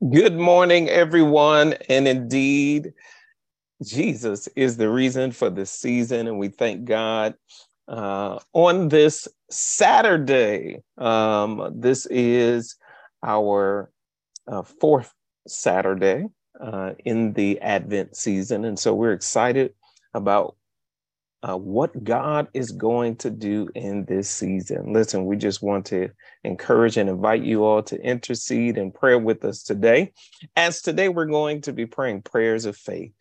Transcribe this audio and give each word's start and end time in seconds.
Good 0.00 0.34
morning, 0.34 0.88
everyone. 0.88 1.74
And 1.88 2.06
indeed, 2.06 2.92
Jesus 3.82 4.46
is 4.54 4.76
the 4.76 4.88
reason 4.88 5.32
for 5.32 5.50
the 5.50 5.66
season. 5.66 6.28
And 6.28 6.38
we 6.38 6.50
thank 6.50 6.84
God 6.84 7.34
uh, 7.88 8.38
on 8.52 8.90
this 8.90 9.26
Saturday. 9.50 10.84
Um, 10.98 11.72
this 11.74 12.06
is 12.10 12.76
our 13.24 13.90
uh, 14.46 14.62
fourth 14.62 15.12
Saturday 15.48 16.28
uh, 16.60 16.92
in 17.04 17.32
the 17.32 17.60
Advent 17.60 18.16
season. 18.16 18.64
And 18.64 18.78
so 18.78 18.94
we're 18.94 19.14
excited 19.14 19.74
about 20.14 20.54
uh, 21.42 21.56
what 21.56 22.02
God 22.02 22.48
is 22.52 22.72
going 22.72 23.16
to 23.16 23.30
do 23.30 23.68
in 23.74 24.04
this 24.06 24.28
season. 24.28 24.92
Listen, 24.92 25.24
we 25.24 25.36
just 25.36 25.62
want 25.62 25.86
to 25.86 26.10
encourage 26.44 26.96
and 26.96 27.08
invite 27.08 27.42
you 27.42 27.64
all 27.64 27.82
to 27.84 28.00
intercede 28.00 28.76
and 28.76 28.92
pray 28.92 29.14
with 29.14 29.44
us 29.44 29.62
today. 29.62 30.12
As 30.56 30.82
today, 30.82 31.08
we're 31.08 31.26
going 31.26 31.60
to 31.62 31.72
be 31.72 31.86
praying 31.86 32.22
prayers 32.22 32.64
of 32.64 32.76
faith. 32.76 33.12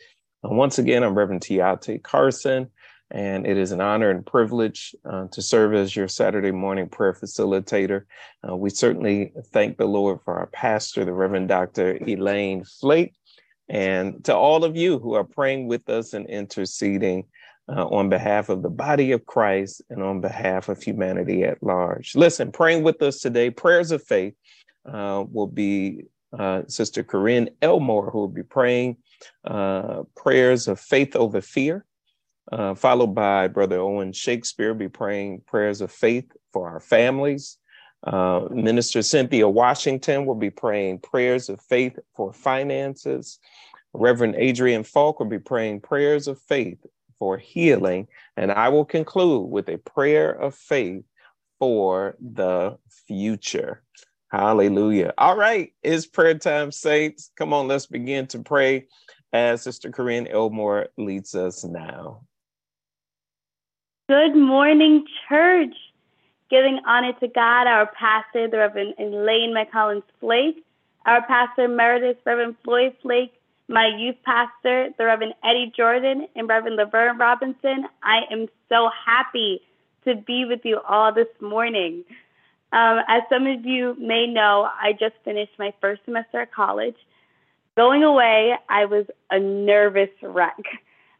And 0.43 0.57
once 0.57 0.79
again, 0.79 1.03
I'm 1.03 1.15
Reverend 1.15 1.41
Tiate 1.41 2.01
Carson, 2.01 2.69
and 3.11 3.45
it 3.45 3.57
is 3.57 3.71
an 3.71 3.81
honor 3.81 4.09
and 4.09 4.25
privilege 4.25 4.95
uh, 5.05 5.27
to 5.31 5.41
serve 5.41 5.75
as 5.75 5.95
your 5.95 6.07
Saturday 6.07 6.51
morning 6.51 6.89
prayer 6.89 7.13
facilitator. 7.13 8.03
Uh, 8.47 8.55
we 8.55 8.71
certainly 8.71 9.31
thank 9.51 9.77
the 9.77 9.85
Lord 9.85 10.19
for 10.25 10.35
our 10.39 10.47
pastor, 10.47 11.05
the 11.05 11.13
Reverend 11.13 11.49
Dr. 11.49 11.97
Elaine 12.07 12.63
Flake, 12.63 13.13
and 13.69 14.23
to 14.25 14.35
all 14.35 14.63
of 14.63 14.75
you 14.75 14.97
who 14.97 15.13
are 15.13 15.23
praying 15.23 15.67
with 15.67 15.87
us 15.89 16.13
and 16.13 16.27
interceding 16.27 17.25
uh, 17.69 17.85
on 17.87 18.09
behalf 18.09 18.49
of 18.49 18.61
the 18.61 18.69
body 18.69 19.11
of 19.11 19.25
Christ 19.25 19.81
and 19.89 20.01
on 20.01 20.21
behalf 20.21 20.69
of 20.69 20.81
humanity 20.81 21.43
at 21.43 21.61
large. 21.61 22.15
Listen, 22.15 22.51
praying 22.51 22.83
with 22.83 23.01
us 23.01 23.19
today, 23.19 23.49
prayers 23.49 23.91
of 23.91 24.03
faith 24.03 24.33
uh, 24.85 25.25
will 25.29 25.47
be 25.47 26.03
uh, 26.37 26.63
Sister 26.67 27.03
Keren 27.03 27.49
Elmore, 27.61 28.09
who 28.11 28.19
will 28.19 28.27
be 28.27 28.43
praying 28.43 28.97
uh, 29.43 30.03
prayers 30.15 30.67
of 30.67 30.79
faith 30.79 31.15
over 31.15 31.41
fear, 31.41 31.85
uh, 32.51 32.75
followed 32.75 33.15
by 33.15 33.47
Brother 33.47 33.79
Owen 33.79 34.13
Shakespeare, 34.13 34.73
be 34.73 34.89
praying 34.89 35.41
prayers 35.45 35.81
of 35.81 35.91
faith 35.91 36.31
for 36.53 36.69
our 36.69 36.79
families. 36.79 37.57
Uh, 38.05 38.47
Minister 38.51 39.01
Cynthia 39.01 39.49
Washington 39.49 40.25
will 40.25 40.35
be 40.35 40.49
praying 40.49 40.99
prayers 40.99 41.49
of 41.49 41.59
faith 41.61 41.97
for 42.15 42.31
finances. 42.31 43.39
Reverend 43.93 44.35
Adrian 44.37 44.83
Faulk 44.83 45.19
will 45.19 45.27
be 45.27 45.39
praying 45.39 45.81
prayers 45.81 46.27
of 46.27 46.39
faith 46.41 46.77
for 47.19 47.37
healing. 47.37 48.07
And 48.35 48.51
I 48.51 48.69
will 48.69 48.85
conclude 48.85 49.49
with 49.49 49.69
a 49.69 49.77
prayer 49.77 50.31
of 50.31 50.55
faith 50.55 51.03
for 51.59 52.15
the 52.19 52.77
future. 53.07 53.81
Hallelujah. 54.29 55.13
All 55.17 55.37
right, 55.37 55.73
it's 55.83 56.05
prayer 56.05 56.37
time, 56.37 56.71
saints. 56.71 57.31
Come 57.37 57.53
on, 57.53 57.67
let's 57.67 57.85
begin 57.85 58.27
to 58.27 58.39
pray 58.39 58.87
as 59.31 59.61
Sister 59.61 59.91
Keren 59.91 60.27
Elmore 60.27 60.87
leads 60.97 61.33
us 61.33 61.63
now. 61.63 62.23
Good 64.09 64.35
morning, 64.35 65.05
church. 65.27 65.73
Giving 66.49 66.79
honor 66.85 67.13
to 67.19 67.27
God, 67.27 67.67
our 67.67 67.87
pastor, 67.87 68.47
the 68.47 68.57
Reverend 68.57 68.93
Elaine 68.99 69.53
McCollins 69.53 70.03
Flake, 70.21 70.63
our 71.05 71.25
pastor 71.25 71.65
emeritus, 71.65 72.15
Reverend 72.25 72.55
Floyd 72.63 72.95
Flake, 73.01 73.33
my 73.67 73.87
youth 73.97 74.15
pastor, 74.23 74.89
the 74.97 75.05
Reverend 75.05 75.33
Eddie 75.43 75.71
Jordan, 75.75 76.27
and 76.35 76.47
Reverend 76.47 76.77
Laverne 76.77 77.17
Robinson. 77.17 77.85
I 78.01 78.21
am 78.31 78.47
so 78.69 78.89
happy 79.05 79.61
to 80.05 80.15
be 80.15 80.45
with 80.45 80.61
you 80.63 80.79
all 80.87 81.13
this 81.13 81.27
morning. 81.41 82.03
Um, 82.71 82.99
as 83.07 83.23
some 83.29 83.45
of 83.45 83.65
you 83.65 83.95
may 83.99 84.27
know, 84.27 84.69
I 84.81 84.93
just 84.93 85.15
finished 85.25 85.53
my 85.59 85.73
first 85.81 86.01
semester 86.05 86.41
at 86.41 86.53
college. 86.53 86.95
Going 87.75 88.03
away, 88.03 88.55
I 88.69 88.85
was 88.85 89.05
a 89.29 89.39
nervous 89.39 90.09
wreck. 90.21 90.57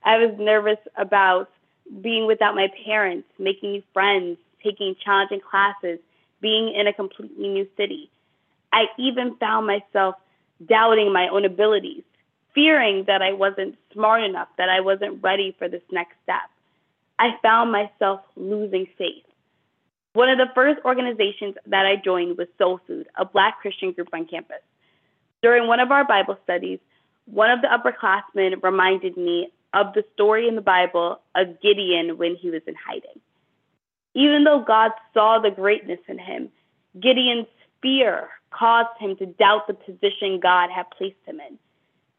I 0.04 0.18
was 0.18 0.36
nervous 0.40 0.80
about 0.96 1.50
being 2.02 2.28
without 2.28 2.56
my 2.56 2.68
parents, 2.86 3.28
making 3.38 3.72
new 3.72 3.84
friends, 3.94 4.38
taking 4.64 4.96
challenging 5.04 5.42
classes, 5.42 6.00
being 6.42 6.74
in 6.74 6.88
a 6.88 6.94
completely 6.94 7.48
new 7.50 7.68
city. 7.76 8.10
I 8.72 8.86
even 8.98 9.36
found 9.36 9.68
myself 9.68 10.16
doubting 10.66 11.14
my 11.14 11.28
own 11.30 11.46
abilities 11.46 12.04
fearing 12.58 13.04
that 13.06 13.22
I 13.22 13.34
wasn't 13.34 13.76
smart 13.94 14.24
enough, 14.24 14.48
that 14.58 14.68
I 14.68 14.80
wasn't 14.80 15.22
ready 15.22 15.56
for 15.60 15.70
this 15.70 15.84
next 15.92 16.16
step. 16.24 16.50
I 17.20 17.38
found 17.44 17.72
myself 17.72 18.22
losing 18.36 18.88
faith. 18.98 19.24
One 20.14 20.30
of 20.30 20.40
the 20.40 20.52
first 20.56 20.80
organizations 20.84 21.54
that 21.68 21.86
I 21.86 21.98
joined 22.04 22.36
was 22.36 22.48
Soul 22.58 22.80
Food, 22.88 23.10
a 23.16 23.26
Black 23.26 23.60
Christian 23.62 23.92
group 23.92 24.10
on 24.12 24.26
campus. 24.26 24.64
During 25.44 25.68
one 25.68 25.80
of 25.80 25.92
our 25.92 26.04
Bible 26.04 26.36
studies, 26.46 26.80
one 27.26 27.52
of 27.52 27.60
the 27.62 27.68
upperclassmen 27.68 28.64
reminded 28.64 29.18
me 29.18 29.50
of 29.76 29.94
the 29.94 30.04
story 30.16 30.48
in 30.48 30.56
the 30.56 30.62
Bible 30.62 31.22
of 31.36 31.62
Gideon 31.62 32.18
when 32.18 32.36
he 32.36 32.50
was 32.50 32.64
in 32.66 32.74
hiding. 32.74 33.22
Even 34.16 34.46
though 34.46 34.64
God 34.68 34.94
saw 35.14 35.38
the 35.38 35.52
greatness 35.52 36.00
in 36.08 36.18
him, 36.18 36.50
Gideon's 37.00 37.46
fear 37.84 38.30
caused 38.50 39.00
him 39.00 39.16
to 39.18 39.28
doubt 39.28 39.68
the 39.68 39.76
position 39.76 40.40
God 40.40 40.72
had 40.72 40.90
placed 40.98 41.24
him 41.28 41.40
in. 41.40 41.60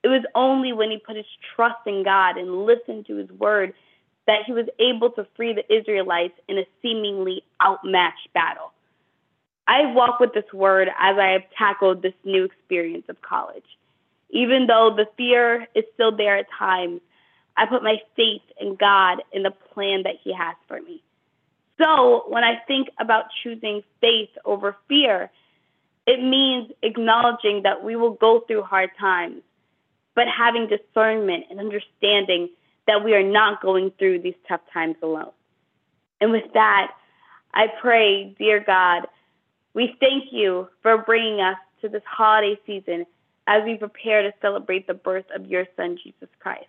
It 0.03 0.09
was 0.09 0.23
only 0.35 0.73
when 0.73 0.91
he 0.91 0.99
put 0.99 1.17
his 1.17 1.27
trust 1.55 1.87
in 1.87 2.05
God 2.05 2.37
and 2.37 2.65
listened 2.65 3.07
to 3.07 3.17
his 3.17 3.31
word 3.31 3.75
that 4.27 4.45
he 4.47 4.53
was 4.53 4.67
able 4.79 5.11
to 5.13 5.27
free 5.37 5.55
the 5.55 5.75
Israelites 5.75 6.39
in 6.49 6.59
a 6.59 6.67
seemingly 6.83 7.43
outmatched 7.63 8.33
battle. 8.35 8.73
I 9.67 9.93
walk 9.93 10.21
with 10.21 10.33
this 10.35 10.51
word 10.53 10.89
as 10.89 11.19
I 11.19 11.29
have 11.33 11.43
tackled 11.57 12.03
this 12.03 12.15
new 12.25 12.45
experience 12.45 13.05
of 13.09 13.21
college. 13.23 13.65
Even 14.31 14.67
though 14.67 14.95
the 14.95 15.07
fear 15.17 15.67
is 15.75 15.85
still 15.95 16.15
there 16.15 16.37
at 16.37 16.47
times, 16.59 17.01
I 17.57 17.67
put 17.67 17.83
my 17.83 17.97
faith 18.17 18.43
in 18.61 18.77
God 18.77 19.23
and 19.33 19.45
the 19.45 19.51
plan 19.51 20.05
that 20.05 20.15
He 20.23 20.33
has 20.33 20.55
for 20.69 20.81
me. 20.81 21.03
So 21.79 22.25
when 22.29 22.45
I 22.45 22.57
think 22.67 22.89
about 22.99 23.27
choosing 23.43 23.83
faith 24.01 24.31
over 24.45 24.77
fear, 24.89 25.31
it 26.07 26.23
means 26.23 26.71
acknowledging 26.83 27.63
that 27.63 27.85
we 27.85 27.95
will 27.97 28.13
go 28.13 28.41
through 28.41 28.63
hard 28.63 28.91
times, 28.99 29.43
but 30.19 30.27
having 30.27 30.67
discernment 30.67 31.45
and 31.49 31.61
understanding 31.61 32.49
that 32.89 33.05
we 33.05 33.15
are 33.15 33.23
not 33.23 33.63
going 33.63 33.93
through 34.01 34.19
these 34.19 34.35
tough 34.49 34.63
times 34.73 34.97
alone. 35.01 35.31
And 36.21 36.33
with 36.33 36.53
that, 36.55 36.91
I 37.55 37.69
pray, 37.81 38.35
dear 38.37 38.59
God, 38.59 39.07
we 39.75 39.95
thank 40.01 40.33
you 40.33 40.67
for 40.83 40.99
bringing 40.99 41.41
us 41.41 41.57
to 41.83 41.89
this 41.89 42.03
holiday 42.05 42.59
season 42.67 43.07
as 43.47 43.63
we 43.65 43.77
prepare 43.77 44.23
to 44.23 44.33
celebrate 44.43 44.89
the 44.89 44.95
birth 44.95 45.27
of 45.33 45.47
your 45.47 45.67
Son, 45.77 45.97
Jesus 46.03 46.29
Christ. 46.41 46.67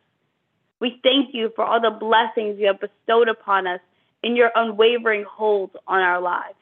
We 0.79 0.99
thank 1.01 1.33
you 1.33 1.51
for 1.55 1.65
all 1.65 1.81
the 1.81 1.89
blessings 1.89 2.59
you 2.59 2.67
have 2.67 2.79
bestowed 2.79 3.29
upon 3.29 3.65
us 3.65 3.79
in 4.21 4.35
your 4.35 4.51
unwavering 4.53 5.25
hold 5.27 5.71
on 5.87 6.01
our 6.01 6.21
lives. 6.21 6.53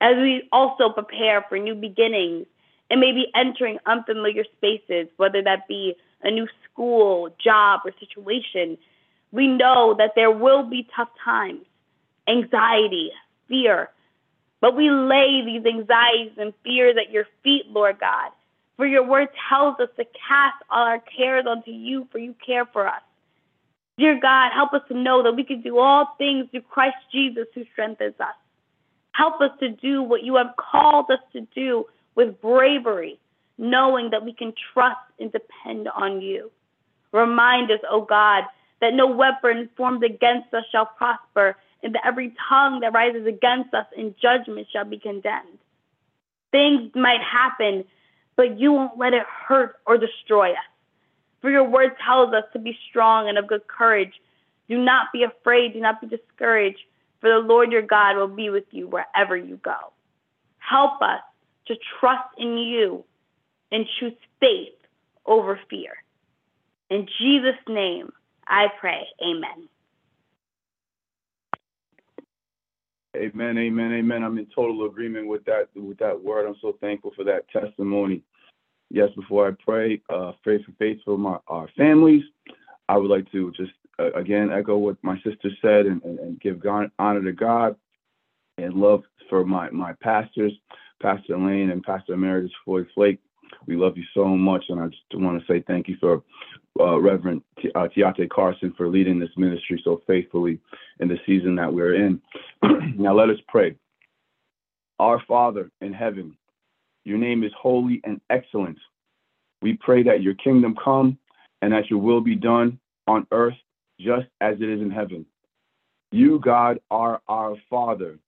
As 0.00 0.16
we 0.16 0.48
also 0.50 0.88
prepare 0.88 1.44
for 1.46 1.58
new 1.58 1.74
beginnings 1.74 2.46
and 2.90 3.00
maybe 3.00 3.28
entering 3.34 3.78
unfamiliar 3.86 4.44
spaces, 4.56 5.06
whether 5.16 5.40
that 5.42 5.68
be 5.68 5.94
a 6.22 6.30
new 6.30 6.48
school, 6.64 7.34
job, 7.42 7.80
or 7.84 7.92
situation, 8.00 8.76
we 9.32 9.46
know 9.46 9.94
that 9.96 10.12
there 10.16 10.30
will 10.30 10.64
be 10.64 10.88
tough 10.94 11.08
times, 11.24 11.64
anxiety, 12.26 13.12
fear. 13.48 13.90
But 14.60 14.76
we 14.76 14.90
lay 14.90 15.42
these 15.44 15.64
anxieties 15.64 16.32
and 16.36 16.52
fears 16.64 16.96
at 17.00 17.12
your 17.12 17.26
feet, 17.42 17.66
Lord 17.68 17.98
God. 18.00 18.32
For 18.76 18.86
your 18.86 19.06
word 19.06 19.28
tells 19.48 19.78
us 19.78 19.88
to 19.96 20.04
cast 20.04 20.56
all 20.70 20.84
our 20.84 21.00
cares 21.00 21.46
onto 21.46 21.70
you, 21.70 22.08
for 22.10 22.18
you 22.18 22.34
care 22.44 22.66
for 22.66 22.88
us. 22.88 23.02
Dear 23.98 24.18
God, 24.18 24.52
help 24.52 24.72
us 24.72 24.82
to 24.88 24.94
know 24.94 25.22
that 25.22 25.36
we 25.36 25.44
can 25.44 25.60
do 25.60 25.78
all 25.78 26.14
things 26.18 26.48
through 26.50 26.62
Christ 26.62 26.96
Jesus 27.12 27.46
who 27.54 27.64
strengthens 27.72 28.18
us. 28.18 28.34
Help 29.12 29.40
us 29.40 29.50
to 29.60 29.70
do 29.70 30.02
what 30.02 30.22
you 30.22 30.36
have 30.36 30.54
called 30.56 31.10
us 31.10 31.18
to 31.34 31.42
do 31.54 31.84
with 32.14 32.40
bravery, 32.40 33.18
knowing 33.58 34.10
that 34.10 34.24
we 34.24 34.32
can 34.32 34.52
trust 34.72 35.00
and 35.18 35.32
depend 35.32 35.88
on 35.88 36.20
you. 36.20 36.50
Remind 37.12 37.70
us, 37.70 37.80
O 37.90 38.02
God, 38.02 38.44
that 38.80 38.94
no 38.94 39.06
weapon 39.06 39.68
formed 39.76 40.04
against 40.04 40.52
us 40.54 40.64
shall 40.70 40.86
prosper, 40.86 41.56
and 41.82 41.94
that 41.94 42.06
every 42.06 42.34
tongue 42.48 42.80
that 42.80 42.92
rises 42.92 43.26
against 43.26 43.74
us 43.74 43.86
in 43.96 44.14
judgment 44.20 44.66
shall 44.72 44.84
be 44.84 44.98
condemned. 44.98 45.58
Things 46.50 46.90
might 46.94 47.20
happen, 47.20 47.84
but 48.36 48.58
you 48.58 48.72
won't 48.72 48.98
let 48.98 49.12
it 49.12 49.26
hurt 49.26 49.76
or 49.86 49.98
destroy 49.98 50.52
us. 50.52 50.58
For 51.40 51.50
your 51.50 51.64
word 51.64 51.92
tells 52.04 52.34
us 52.34 52.44
to 52.52 52.58
be 52.58 52.76
strong 52.88 53.28
and 53.28 53.38
of 53.38 53.46
good 53.46 53.66
courage. 53.66 54.12
Do 54.68 54.78
not 54.78 55.06
be 55.12 55.22
afraid, 55.22 55.72
do 55.72 55.80
not 55.80 56.00
be 56.00 56.06
discouraged, 56.06 56.80
for 57.20 57.30
the 57.30 57.38
Lord 57.38 57.72
your 57.72 57.82
God 57.82 58.16
will 58.16 58.28
be 58.28 58.50
with 58.50 58.64
you 58.70 58.88
wherever 58.88 59.36
you 59.36 59.56
go. 59.56 59.92
Help 60.58 61.00
us 61.02 61.20
to 61.66 61.74
trust 61.98 62.28
in 62.38 62.58
you 62.58 63.04
and 63.72 63.86
choose 63.98 64.14
faith 64.40 64.74
over 65.26 65.58
fear. 65.68 65.92
In 66.88 67.06
Jesus' 67.18 67.60
name, 67.68 68.12
I 68.46 68.66
pray. 68.80 69.06
Amen. 69.22 69.68
Amen, 73.16 73.58
amen, 73.58 73.92
amen. 73.92 74.22
I'm 74.22 74.38
in 74.38 74.46
total 74.54 74.86
agreement 74.86 75.26
with 75.26 75.44
that 75.44 75.68
with 75.74 75.98
that 75.98 76.20
word. 76.22 76.46
I'm 76.46 76.56
so 76.60 76.76
thankful 76.80 77.12
for 77.16 77.24
that 77.24 77.48
testimony. 77.50 78.22
Yes, 78.88 79.08
before 79.16 79.48
I 79.48 79.52
pray, 79.64 80.00
uh, 80.08 80.32
faith 80.44 80.64
for 80.64 80.72
faith 80.78 80.98
for 81.04 81.18
my, 81.18 81.38
our 81.48 81.68
families, 81.76 82.22
I 82.88 82.96
would 82.96 83.10
like 83.10 83.30
to 83.32 83.52
just 83.52 83.72
uh, 83.98 84.12
again 84.12 84.50
echo 84.52 84.76
what 84.76 84.96
my 85.02 85.16
sister 85.22 85.50
said 85.60 85.86
and, 85.86 86.02
and, 86.04 86.18
and 86.20 86.40
give 86.40 86.60
God, 86.60 86.90
honor 86.98 87.22
to 87.22 87.32
God 87.32 87.76
and 88.58 88.74
love 88.74 89.02
for 89.28 89.44
my, 89.44 89.70
my 89.70 89.92
pastors, 90.00 90.52
Pastor 91.00 91.38
Lane 91.38 91.70
and 91.70 91.82
Pastor 91.82 92.14
Emeritus 92.14 92.52
Floyd 92.64 92.86
Flake. 92.94 93.18
We 93.66 93.76
love 93.76 93.96
you 93.96 94.04
so 94.14 94.26
much, 94.26 94.64
and 94.68 94.80
I 94.80 94.86
just 94.86 95.02
want 95.14 95.40
to 95.40 95.46
say 95.46 95.62
thank 95.66 95.88
you 95.88 95.96
for 96.00 96.22
uh, 96.78 97.00
Reverend 97.00 97.42
T- 97.60 97.72
uh, 97.74 97.88
Tiate 97.88 98.28
Carson 98.30 98.72
for 98.76 98.88
leading 98.88 99.18
this 99.18 99.30
ministry 99.36 99.80
so 99.84 100.02
faithfully 100.06 100.60
in 101.00 101.08
the 101.08 101.18
season 101.26 101.56
that 101.56 101.72
we're 101.72 101.94
in. 101.94 102.20
now 102.96 103.14
let 103.14 103.28
us 103.28 103.38
pray. 103.48 103.74
Our 104.98 105.22
Father 105.26 105.70
in 105.80 105.92
heaven, 105.92 106.36
your 107.04 107.18
name 107.18 107.42
is 107.42 107.52
holy 107.58 108.00
and 108.04 108.20
excellent. 108.30 108.78
We 109.62 109.74
pray 109.74 110.02
that 110.04 110.22
your 110.22 110.34
kingdom 110.34 110.76
come 110.82 111.18
and 111.62 111.72
that 111.72 111.90
your 111.90 111.98
will 111.98 112.20
be 112.20 112.36
done 112.36 112.78
on 113.06 113.26
earth 113.32 113.56
just 113.98 114.26
as 114.40 114.56
it 114.60 114.68
is 114.68 114.80
in 114.80 114.90
heaven. 114.90 115.26
You, 116.12 116.38
God, 116.40 116.80
are 116.90 117.20
our 117.28 117.56
Father. 117.68 118.18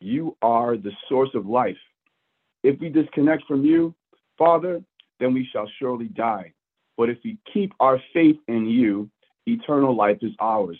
You 0.00 0.36
are 0.42 0.76
the 0.76 0.92
source 1.08 1.30
of 1.34 1.46
life. 1.46 1.76
If 2.68 2.78
we 2.80 2.90
disconnect 2.90 3.44
from 3.46 3.64
you, 3.64 3.94
Father, 4.36 4.82
then 5.20 5.32
we 5.32 5.48
shall 5.50 5.66
surely 5.78 6.08
die. 6.08 6.52
But 6.98 7.08
if 7.08 7.16
we 7.24 7.38
keep 7.50 7.72
our 7.80 7.98
faith 8.12 8.36
in 8.46 8.66
you, 8.66 9.08
eternal 9.46 9.96
life 9.96 10.18
is 10.20 10.32
ours. 10.38 10.78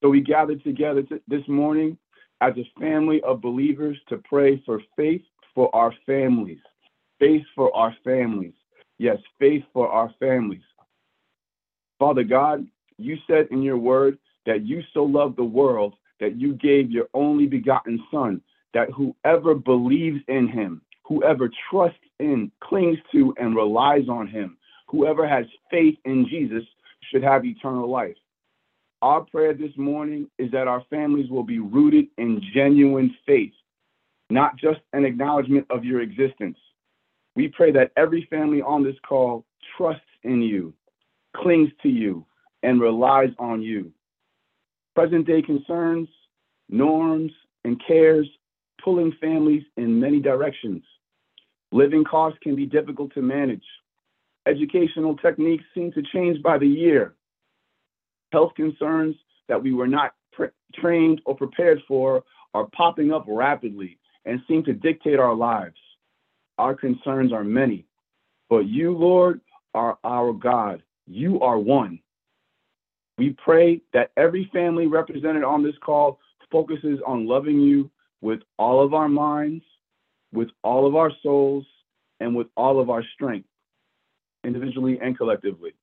So 0.00 0.10
we 0.10 0.20
gather 0.20 0.54
together 0.54 1.02
this 1.26 1.42
morning 1.48 1.98
as 2.40 2.52
a 2.56 2.80
family 2.80 3.20
of 3.22 3.40
believers 3.40 3.98
to 4.10 4.18
pray 4.18 4.62
for 4.64 4.80
faith 4.96 5.22
for 5.56 5.74
our 5.74 5.92
families. 6.06 6.60
Faith 7.18 7.42
for 7.56 7.74
our 7.74 7.96
families. 8.04 8.54
Yes, 8.98 9.18
faith 9.40 9.64
for 9.72 9.88
our 9.88 10.14
families. 10.20 10.62
Father 11.98 12.22
God, 12.22 12.64
you 12.96 13.16
said 13.26 13.48
in 13.50 13.60
your 13.60 13.76
word 13.76 14.18
that 14.46 14.64
you 14.64 14.84
so 14.94 15.02
loved 15.02 15.36
the 15.36 15.42
world 15.42 15.96
that 16.20 16.40
you 16.40 16.54
gave 16.54 16.92
your 16.92 17.08
only 17.12 17.46
begotten 17.46 18.00
Son, 18.12 18.40
that 18.72 18.88
whoever 18.90 19.56
believes 19.56 20.20
in 20.28 20.46
him, 20.46 20.80
whoever 21.04 21.50
trusts 21.70 21.98
in, 22.18 22.50
clings 22.60 22.98
to, 23.12 23.34
and 23.38 23.56
relies 23.56 24.08
on 24.08 24.26
him, 24.26 24.56
whoever 24.88 25.26
has 25.26 25.46
faith 25.70 25.96
in 26.04 26.26
Jesus 26.28 26.64
should 27.10 27.22
have 27.22 27.44
eternal 27.44 27.90
life. 27.90 28.16
Our 29.02 29.22
prayer 29.22 29.52
this 29.52 29.76
morning 29.76 30.28
is 30.38 30.50
that 30.52 30.68
our 30.68 30.84
families 30.88 31.28
will 31.28 31.42
be 31.42 31.58
rooted 31.58 32.06
in 32.18 32.40
genuine 32.54 33.14
faith, 33.26 33.52
not 34.30 34.56
just 34.56 34.80
an 34.92 35.04
acknowledgement 35.04 35.66
of 35.70 35.84
your 35.84 36.00
existence. 36.00 36.56
We 37.34 37.48
pray 37.48 37.72
that 37.72 37.90
every 37.96 38.26
family 38.30 38.62
on 38.62 38.84
this 38.84 38.94
call 39.06 39.44
trusts 39.76 40.02
in 40.22 40.40
you, 40.40 40.72
clings 41.34 41.70
to 41.82 41.88
you, 41.88 42.24
and 42.62 42.80
relies 42.80 43.30
on 43.38 43.60
you. 43.60 43.92
Present 44.94 45.26
day 45.26 45.42
concerns, 45.42 46.08
norms, 46.68 47.32
and 47.64 47.82
cares 47.84 48.28
pulling 48.82 49.12
families 49.20 49.62
in 49.76 50.00
many 50.00 50.20
directions. 50.20 50.82
Living 51.72 52.04
costs 52.04 52.38
can 52.42 52.54
be 52.54 52.66
difficult 52.66 53.12
to 53.14 53.22
manage. 53.22 53.64
Educational 54.46 55.16
techniques 55.16 55.64
seem 55.74 55.92
to 55.92 56.02
change 56.12 56.42
by 56.42 56.58
the 56.58 56.66
year. 56.66 57.14
Health 58.32 58.52
concerns 58.56 59.16
that 59.48 59.62
we 59.62 59.72
were 59.72 59.86
not 59.86 60.12
trained 60.74 61.20
or 61.24 61.36
prepared 61.36 61.80
for 61.86 62.24
are 62.54 62.68
popping 62.74 63.12
up 63.12 63.24
rapidly 63.28 63.98
and 64.24 64.40
seem 64.48 64.64
to 64.64 64.72
dictate 64.72 65.18
our 65.18 65.34
lives. 65.34 65.76
Our 66.58 66.74
concerns 66.74 67.32
are 67.32 67.44
many, 67.44 67.86
but 68.48 68.66
you, 68.66 68.96
Lord, 68.96 69.40
are 69.74 69.98
our 70.04 70.32
God. 70.32 70.82
You 71.06 71.40
are 71.40 71.58
one. 71.58 71.98
We 73.18 73.36
pray 73.44 73.82
that 73.92 74.10
every 74.16 74.50
family 74.52 74.86
represented 74.86 75.44
on 75.44 75.62
this 75.62 75.74
call 75.84 76.18
focuses 76.50 76.98
on 77.06 77.26
loving 77.26 77.60
you 77.60 77.90
with 78.22 78.40
all 78.58 78.82
of 78.82 78.94
our 78.94 79.08
minds, 79.08 79.64
with 80.32 80.48
all 80.64 80.86
of 80.86 80.96
our 80.96 81.10
souls, 81.22 81.66
and 82.20 82.34
with 82.34 82.46
all 82.56 82.80
of 82.80 82.88
our 82.88 83.04
strength, 83.14 83.48
individually 84.44 84.98
and 85.02 85.16
collectively. 85.18 85.74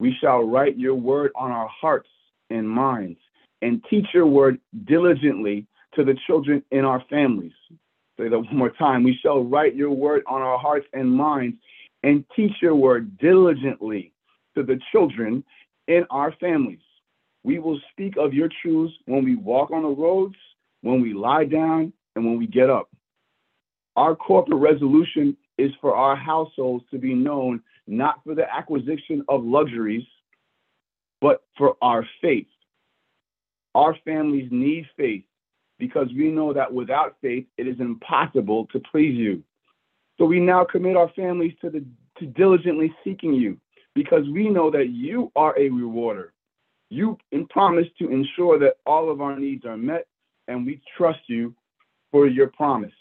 We 0.00 0.16
shall 0.20 0.42
write 0.42 0.76
your 0.76 0.94
word 0.94 1.30
on 1.36 1.52
our 1.52 1.68
hearts 1.68 2.08
and 2.50 2.68
minds 2.68 3.18
and 3.62 3.84
teach 3.88 4.06
your 4.12 4.26
word 4.26 4.58
diligently 4.84 5.66
to 5.94 6.04
the 6.04 6.16
children 6.26 6.62
in 6.70 6.84
our 6.84 7.02
families. 7.08 7.52
Say 8.18 8.28
that 8.28 8.38
one 8.38 8.56
more 8.56 8.70
time. 8.70 9.02
We 9.02 9.18
shall 9.22 9.44
write 9.44 9.74
your 9.74 9.90
word 9.90 10.22
on 10.26 10.42
our 10.42 10.58
hearts 10.58 10.86
and 10.92 11.10
minds 11.10 11.56
and 12.02 12.24
teach 12.34 12.52
your 12.60 12.74
word 12.74 13.16
diligently 13.18 14.12
to 14.54 14.62
the 14.62 14.78
children 14.92 15.44
in 15.88 16.04
our 16.10 16.32
families. 16.40 16.80
We 17.42 17.58
will 17.58 17.80
speak 17.90 18.16
of 18.16 18.34
your 18.34 18.48
truths 18.62 18.94
when 19.06 19.24
we 19.24 19.36
walk 19.36 19.70
on 19.70 19.82
the 19.82 19.88
roads, 19.88 20.36
when 20.86 21.02
we 21.02 21.12
lie 21.12 21.44
down, 21.44 21.92
and 22.14 22.24
when 22.24 22.38
we 22.38 22.46
get 22.46 22.70
up. 22.70 22.88
Our 23.96 24.14
corporate 24.14 24.60
resolution 24.60 25.36
is 25.58 25.72
for 25.80 25.94
our 25.94 26.14
households 26.14 26.84
to 26.90 26.98
be 26.98 27.12
known 27.12 27.62
not 27.86 28.20
for 28.24 28.34
the 28.34 28.52
acquisition 28.52 29.24
of 29.28 29.44
luxuries, 29.44 30.04
but 31.20 31.42
for 31.58 31.76
our 31.82 32.06
faith. 32.20 32.46
Our 33.74 33.96
families 34.04 34.48
need 34.50 34.86
faith 34.96 35.24
because 35.78 36.08
we 36.16 36.30
know 36.30 36.52
that 36.52 36.72
without 36.72 37.16
faith, 37.20 37.46
it 37.58 37.66
is 37.66 37.80
impossible 37.80 38.66
to 38.72 38.80
please 38.80 39.14
you. 39.14 39.42
So 40.18 40.24
we 40.24 40.40
now 40.40 40.64
commit 40.64 40.96
our 40.96 41.10
families 41.16 41.52
to, 41.62 41.70
the, 41.70 41.84
to 42.18 42.26
diligently 42.26 42.94
seeking 43.04 43.34
you 43.34 43.58
because 43.94 44.26
we 44.28 44.48
know 44.48 44.70
that 44.70 44.88
you 44.88 45.32
are 45.36 45.58
a 45.58 45.68
rewarder. 45.68 46.32
You 46.90 47.18
promise 47.50 47.86
to 47.98 48.08
ensure 48.08 48.58
that 48.60 48.76
all 48.86 49.10
of 49.10 49.20
our 49.20 49.38
needs 49.38 49.64
are 49.64 49.76
met, 49.76 50.06
and 50.48 50.66
we 50.66 50.80
trust 50.96 51.20
you 51.26 51.54
for 52.10 52.26
your 52.26 52.48
promise. 52.48 52.92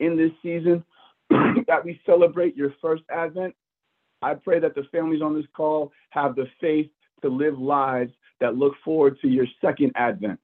In 0.00 0.16
this 0.16 0.32
season 0.42 0.84
that 1.30 1.84
we 1.84 2.00
celebrate 2.04 2.56
your 2.56 2.74
first 2.80 3.02
advent, 3.10 3.54
I 4.22 4.34
pray 4.34 4.58
that 4.60 4.74
the 4.74 4.84
families 4.90 5.22
on 5.22 5.34
this 5.34 5.46
call 5.54 5.92
have 6.10 6.34
the 6.34 6.46
faith 6.60 6.88
to 7.22 7.28
live 7.28 7.58
lives 7.58 8.12
that 8.40 8.56
look 8.56 8.74
forward 8.84 9.18
to 9.20 9.28
your 9.28 9.46
second 9.60 9.92
advent. 9.96 10.40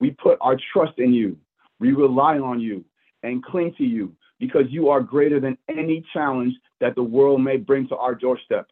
We 0.00 0.10
put 0.10 0.38
our 0.40 0.56
trust 0.72 0.98
in 0.98 1.12
you, 1.12 1.36
we 1.80 1.92
rely 1.92 2.38
on 2.38 2.60
you, 2.60 2.84
and 3.22 3.44
cling 3.44 3.74
to 3.78 3.84
you 3.84 4.14
because 4.38 4.64
you 4.68 4.88
are 4.88 5.00
greater 5.00 5.40
than 5.40 5.56
any 5.68 6.04
challenge 6.12 6.54
that 6.80 6.94
the 6.94 7.02
world 7.02 7.42
may 7.42 7.56
bring 7.56 7.88
to 7.88 7.96
our 7.96 8.14
doorstep. 8.14 8.68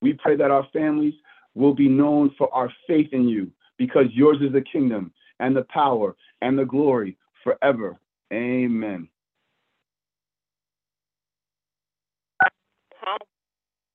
We 0.00 0.12
pray 0.12 0.36
that 0.36 0.50
our 0.50 0.66
families 0.72 1.14
will 1.54 1.74
be 1.74 1.88
known 1.88 2.34
for 2.38 2.52
our 2.54 2.72
faith 2.86 3.08
in 3.12 3.28
you 3.28 3.50
because 3.78 4.06
yours 4.12 4.38
is 4.40 4.52
the 4.52 4.62
kingdom 4.62 5.12
and 5.40 5.56
the 5.56 5.64
power 5.64 6.16
and 6.42 6.58
the 6.58 6.64
glory 6.64 7.16
forever. 7.42 7.98
Amen. 8.32 9.08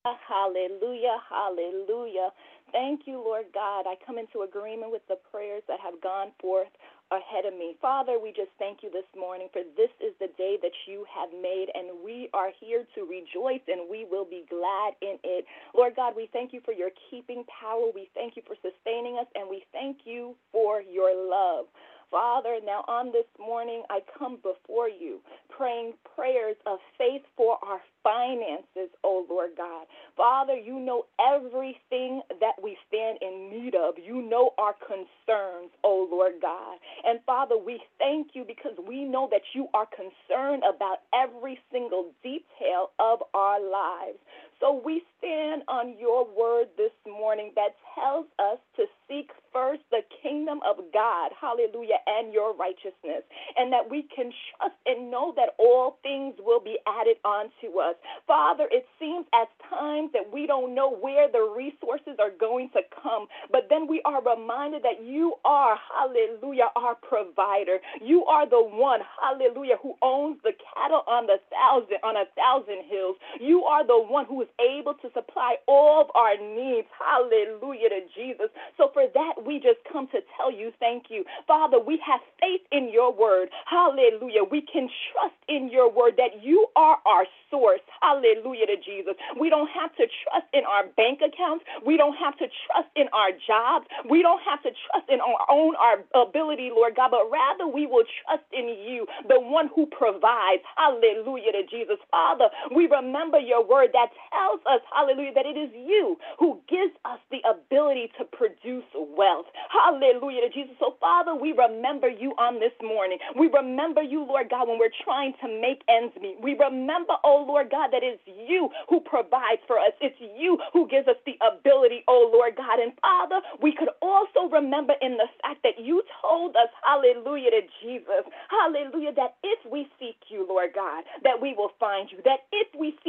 Hallelujah, 0.04 1.18
hallelujah. 1.30 2.30
Thank 2.72 3.02
you, 3.06 3.18
Lord 3.18 3.46
God. 3.54 3.86
I 3.88 3.96
come 4.06 4.18
into 4.18 4.42
agreement 4.42 4.92
with 4.92 5.02
the 5.08 5.18
prayers 5.32 5.64
that 5.68 5.80
have 5.80 6.02
gone 6.02 6.32
forth 6.42 6.70
ahead 7.12 7.46
of 7.46 7.58
me. 7.58 7.76
Father, 7.82 8.20
we 8.22 8.30
just 8.30 8.54
thank 8.60 8.84
you 8.84 8.92
this 8.92 9.08
morning 9.18 9.50
for 9.52 9.62
this 9.76 9.90
is 10.00 10.14
the 10.20 10.30
day 10.38 10.58
that 10.62 10.74
you 10.86 11.06
have 11.10 11.30
made, 11.34 11.68
and 11.74 12.04
we 12.06 12.30
are 12.34 12.52
here 12.60 12.86
to 12.96 13.02
rejoice 13.02 13.62
and 13.68 13.90
we 13.90 14.06
will 14.06 14.26
be 14.26 14.46
glad 14.50 14.94
in 15.02 15.18
it. 15.24 15.46
Lord 15.74 15.96
God, 15.96 16.14
we 16.16 16.30
thank 16.32 16.54
you 16.54 16.62
for 16.64 16.74
your 16.74 16.92
keeping 17.10 17.44
power. 17.50 17.90
We 17.94 18.10
thank 18.14 18.36
you 18.36 18.44
for 18.46 18.56
sustaining 18.62 19.18
us, 19.18 19.28
and 19.36 19.50
we 19.50 19.64
thank 19.72 20.06
you 20.06 20.36
for 20.52 20.82
your 20.82 21.16
love. 21.16 21.66
Father, 22.12 22.58
now 22.66 22.84
on 22.88 23.08
this 23.12 23.28
morning, 23.40 23.84
I 23.90 24.00
come 24.18 24.38
before 24.38 24.90
you 24.90 25.20
praying 25.50 25.94
prayers 26.16 26.56
of 26.66 26.80
faith 26.98 27.22
for 27.36 27.58
our 27.64 27.82
finances, 28.04 28.90
oh 29.04 29.26
Lord 29.30 29.52
God. 29.58 29.86
Father, 30.16 30.56
you 30.56 30.80
know 30.80 31.06
everything 31.20 32.22
that 32.40 32.56
we 32.64 32.78
stand 32.88 33.20
in 33.22 33.50
need 33.52 33.76
of. 33.76 33.96
You 34.04 34.22
know 34.22 34.54
our 34.58 34.74
concerns, 34.74 35.72
oh 35.84 36.08
Lord 36.10 36.34
God. 36.42 36.78
And 37.06 37.20
Father, 37.26 37.58
we 37.58 37.82
thank 38.00 38.30
you 38.34 38.46
because 38.46 38.74
we 38.88 39.04
know 39.04 39.28
that 39.32 39.42
you 39.54 39.68
are 39.74 39.88
concerned 39.88 40.64
about 40.64 41.00
every 41.14 41.60
single 41.72 42.12
detail 42.24 42.92
of 43.00 43.20
our 43.34 43.60
lives. 43.62 44.18
So 44.60 44.82
we 44.84 45.04
stand 45.18 45.64
on 45.68 45.96
your 46.00 46.26
word 46.26 46.68
this 46.78 46.92
morning 47.06 47.52
that 47.56 47.76
tells 47.96 48.26
us 48.40 48.60
to 48.78 48.86
seek 49.08 49.32
first 49.54 49.82
the 49.92 50.02
kingdom 50.24 50.60
of 50.68 50.78
God, 50.94 51.32
hallelujah, 51.40 52.00
and 52.08 52.34
your 52.34 52.56
righteousness, 52.56 53.24
and 53.58 53.74
that 53.74 53.90
we 53.90 54.04
can 54.16 54.32
trust 54.58 54.76
and 54.86 55.12
know 55.12 55.34
that 55.36 55.56
all 55.60 55.98
things 56.04 56.36
will 56.40 56.62
be 56.62 56.78
added 56.88 57.18
onto 57.26 57.80
us. 57.80 57.96
Father, 58.28 58.68
it 58.72 58.86
seems 59.00 59.26
at 59.34 59.50
times 59.70 60.12
that 60.14 60.32
we 60.32 60.48
don't 60.48 60.76
know 60.76 60.96
where 60.96 61.32
the 61.32 61.54
resources 61.56 62.18
are 62.20 62.32
going 62.40 62.70
to 62.74 62.82
come, 63.04 63.28
but 63.52 63.68
then 63.70 63.88
we 63.88 64.02
are 64.06 64.22
reminded 64.24 64.84
that 64.84 65.04
you 65.04 65.36
are, 65.46 65.78
hallelujah, 65.78 66.70
our 66.76 66.96
provider. 66.96 67.80
You 68.02 68.26
are 68.26 68.50
the 68.50 68.62
one, 68.64 69.02
hallelujah, 69.22 69.78
who 69.82 69.96
owns 70.02 70.40
the 70.44 70.54
cattle 70.76 71.04
on 71.08 71.28
the 71.28 71.40
thousand 71.52 71.98
on 72.04 72.18
a 72.18 72.26
thousand 72.36 72.86
hills. 72.90 73.18
You 73.40 73.64
are 73.66 73.86
the 73.86 74.00
one 74.00 74.26
who 74.26 74.42
is 74.42 74.50
able 74.60 74.96
to 74.96 75.10
supply 75.14 75.58
all 75.68 76.02
of 76.02 76.08
our 76.16 76.38
needs. 76.38 76.88
Hallelujah 76.98 77.90
to 77.90 78.02
Jesus. 78.16 78.50
So 78.78 78.92
for 78.94 79.06
that 79.14 79.39
we 79.46 79.60
just 79.60 79.80
come 79.92 80.08
to 80.10 80.20
tell 80.38 80.52
you 80.52 80.72
thank 80.80 81.06
you. 81.10 81.26
Father, 81.48 81.80
we 81.80 82.02
have 82.06 82.22
faith 82.40 82.62
in 82.72 82.92
your 82.92 83.14
word. 83.14 83.50
Hallelujah. 83.66 84.44
We 84.50 84.62
can 84.62 84.90
trust 85.14 85.36
in 85.48 85.70
your 85.70 85.92
word 85.92 86.16
that 86.18 86.44
you 86.44 86.68
are 86.76 86.98
our 87.06 87.26
source. 87.52 87.82
Hallelujah 88.02 88.68
to 88.68 88.78
Jesus. 88.78 89.16
We 89.40 89.50
don't 89.50 89.70
have 89.70 89.92
to 89.98 90.06
trust 90.24 90.48
in 90.54 90.64
our 90.66 90.88
bank 90.98 91.20
accounts. 91.26 91.66
We 91.86 91.98
don't 91.98 92.16
have 92.18 92.38
to 92.38 92.48
trust 92.68 92.90
in 92.96 93.08
our 93.14 93.32
jobs. 93.48 93.88
We 94.10 94.22
don't 94.22 94.42
have 94.44 94.62
to 94.64 94.72
trust 94.90 95.10
in 95.10 95.20
our 95.22 95.40
own 95.50 95.76
our 95.78 96.04
ability, 96.16 96.72
Lord 96.74 96.96
God, 96.96 97.12
but 97.12 97.30
rather 97.32 97.68
we 97.68 97.88
will 97.88 98.06
trust 98.26 98.46
in 98.54 98.68
you, 98.70 99.08
the 99.28 99.40
one 99.40 99.70
who 99.76 99.86
provides. 99.88 100.64
Hallelujah 100.78 101.54
to 101.54 101.64
Jesus. 101.70 101.98
Father, 102.12 102.50
we 102.76 102.88
remember 102.88 103.40
your 103.40 103.66
word 103.66 103.90
that 103.94 104.10
tells 104.32 104.62
us, 104.68 104.82
hallelujah, 104.94 105.34
that 105.36 105.46
it 105.46 105.58
is 105.58 105.72
you 105.74 106.18
who 106.40 106.62
gives 106.70 106.94
us 107.06 107.20
the 107.32 107.42
ability 107.50 108.12
to 108.20 108.26
produce 108.26 108.86
wealth. 109.30 109.46
Hallelujah 109.70 110.42
to 110.48 110.50
Jesus. 110.54 110.76
So, 110.80 110.96
Father, 111.00 111.36
we 111.36 111.54
remember 111.54 112.10
you 112.10 112.34
on 112.38 112.60
this 112.60 112.74
morning. 112.82 113.18
We 113.38 113.48
remember 113.48 114.02
you, 114.02 114.26
Lord 114.26 114.50
God, 114.50 114.68
when 114.68 114.80
we're 114.80 114.94
trying 115.04 115.34
to 115.42 115.48
make 115.48 115.82
ends 115.90 116.14
meet. 116.22 116.38
We 116.42 116.56
remember, 116.58 117.14
oh 117.24 117.46
Lord 117.48 117.70
God, 117.72 117.90
that 117.92 118.02
it's 118.04 118.22
you 118.26 118.70
who 118.90 119.00
provides 119.02 119.62
for 119.68 119.78
us. 119.78 119.94
It's 120.02 120.18
you 120.20 120.58
who 120.74 120.88
gives 120.88 121.08
us 121.08 121.18
the 121.26 121.38
ability, 121.42 122.04
oh 122.08 122.30
Lord 122.34 122.56
God. 122.58 122.80
And 122.80 122.94
Father, 123.02 123.42
we 123.62 123.74
could 123.74 123.90
also 124.02 124.50
remember 124.52 124.94
in 125.02 125.18
the 125.18 125.28
fact 125.42 125.64
that 125.64 125.80
you 125.80 126.04
told 126.22 126.56
us, 126.56 126.70
hallelujah 126.84 127.52
to 127.52 127.62
Jesus, 127.84 128.24
hallelujah, 128.50 129.14
that 129.16 129.36
if 129.44 129.60
we 129.72 129.88
seek 130.00 130.18
you, 130.30 130.46
Lord 130.48 130.72
God, 130.74 131.04
that 131.24 131.42
we 131.42 131.54
will 131.58 131.72
find 131.80 132.10
you. 132.12 132.20
That 132.26 132.46
if 132.52 132.68
we 132.78 132.96
seek 133.04 133.09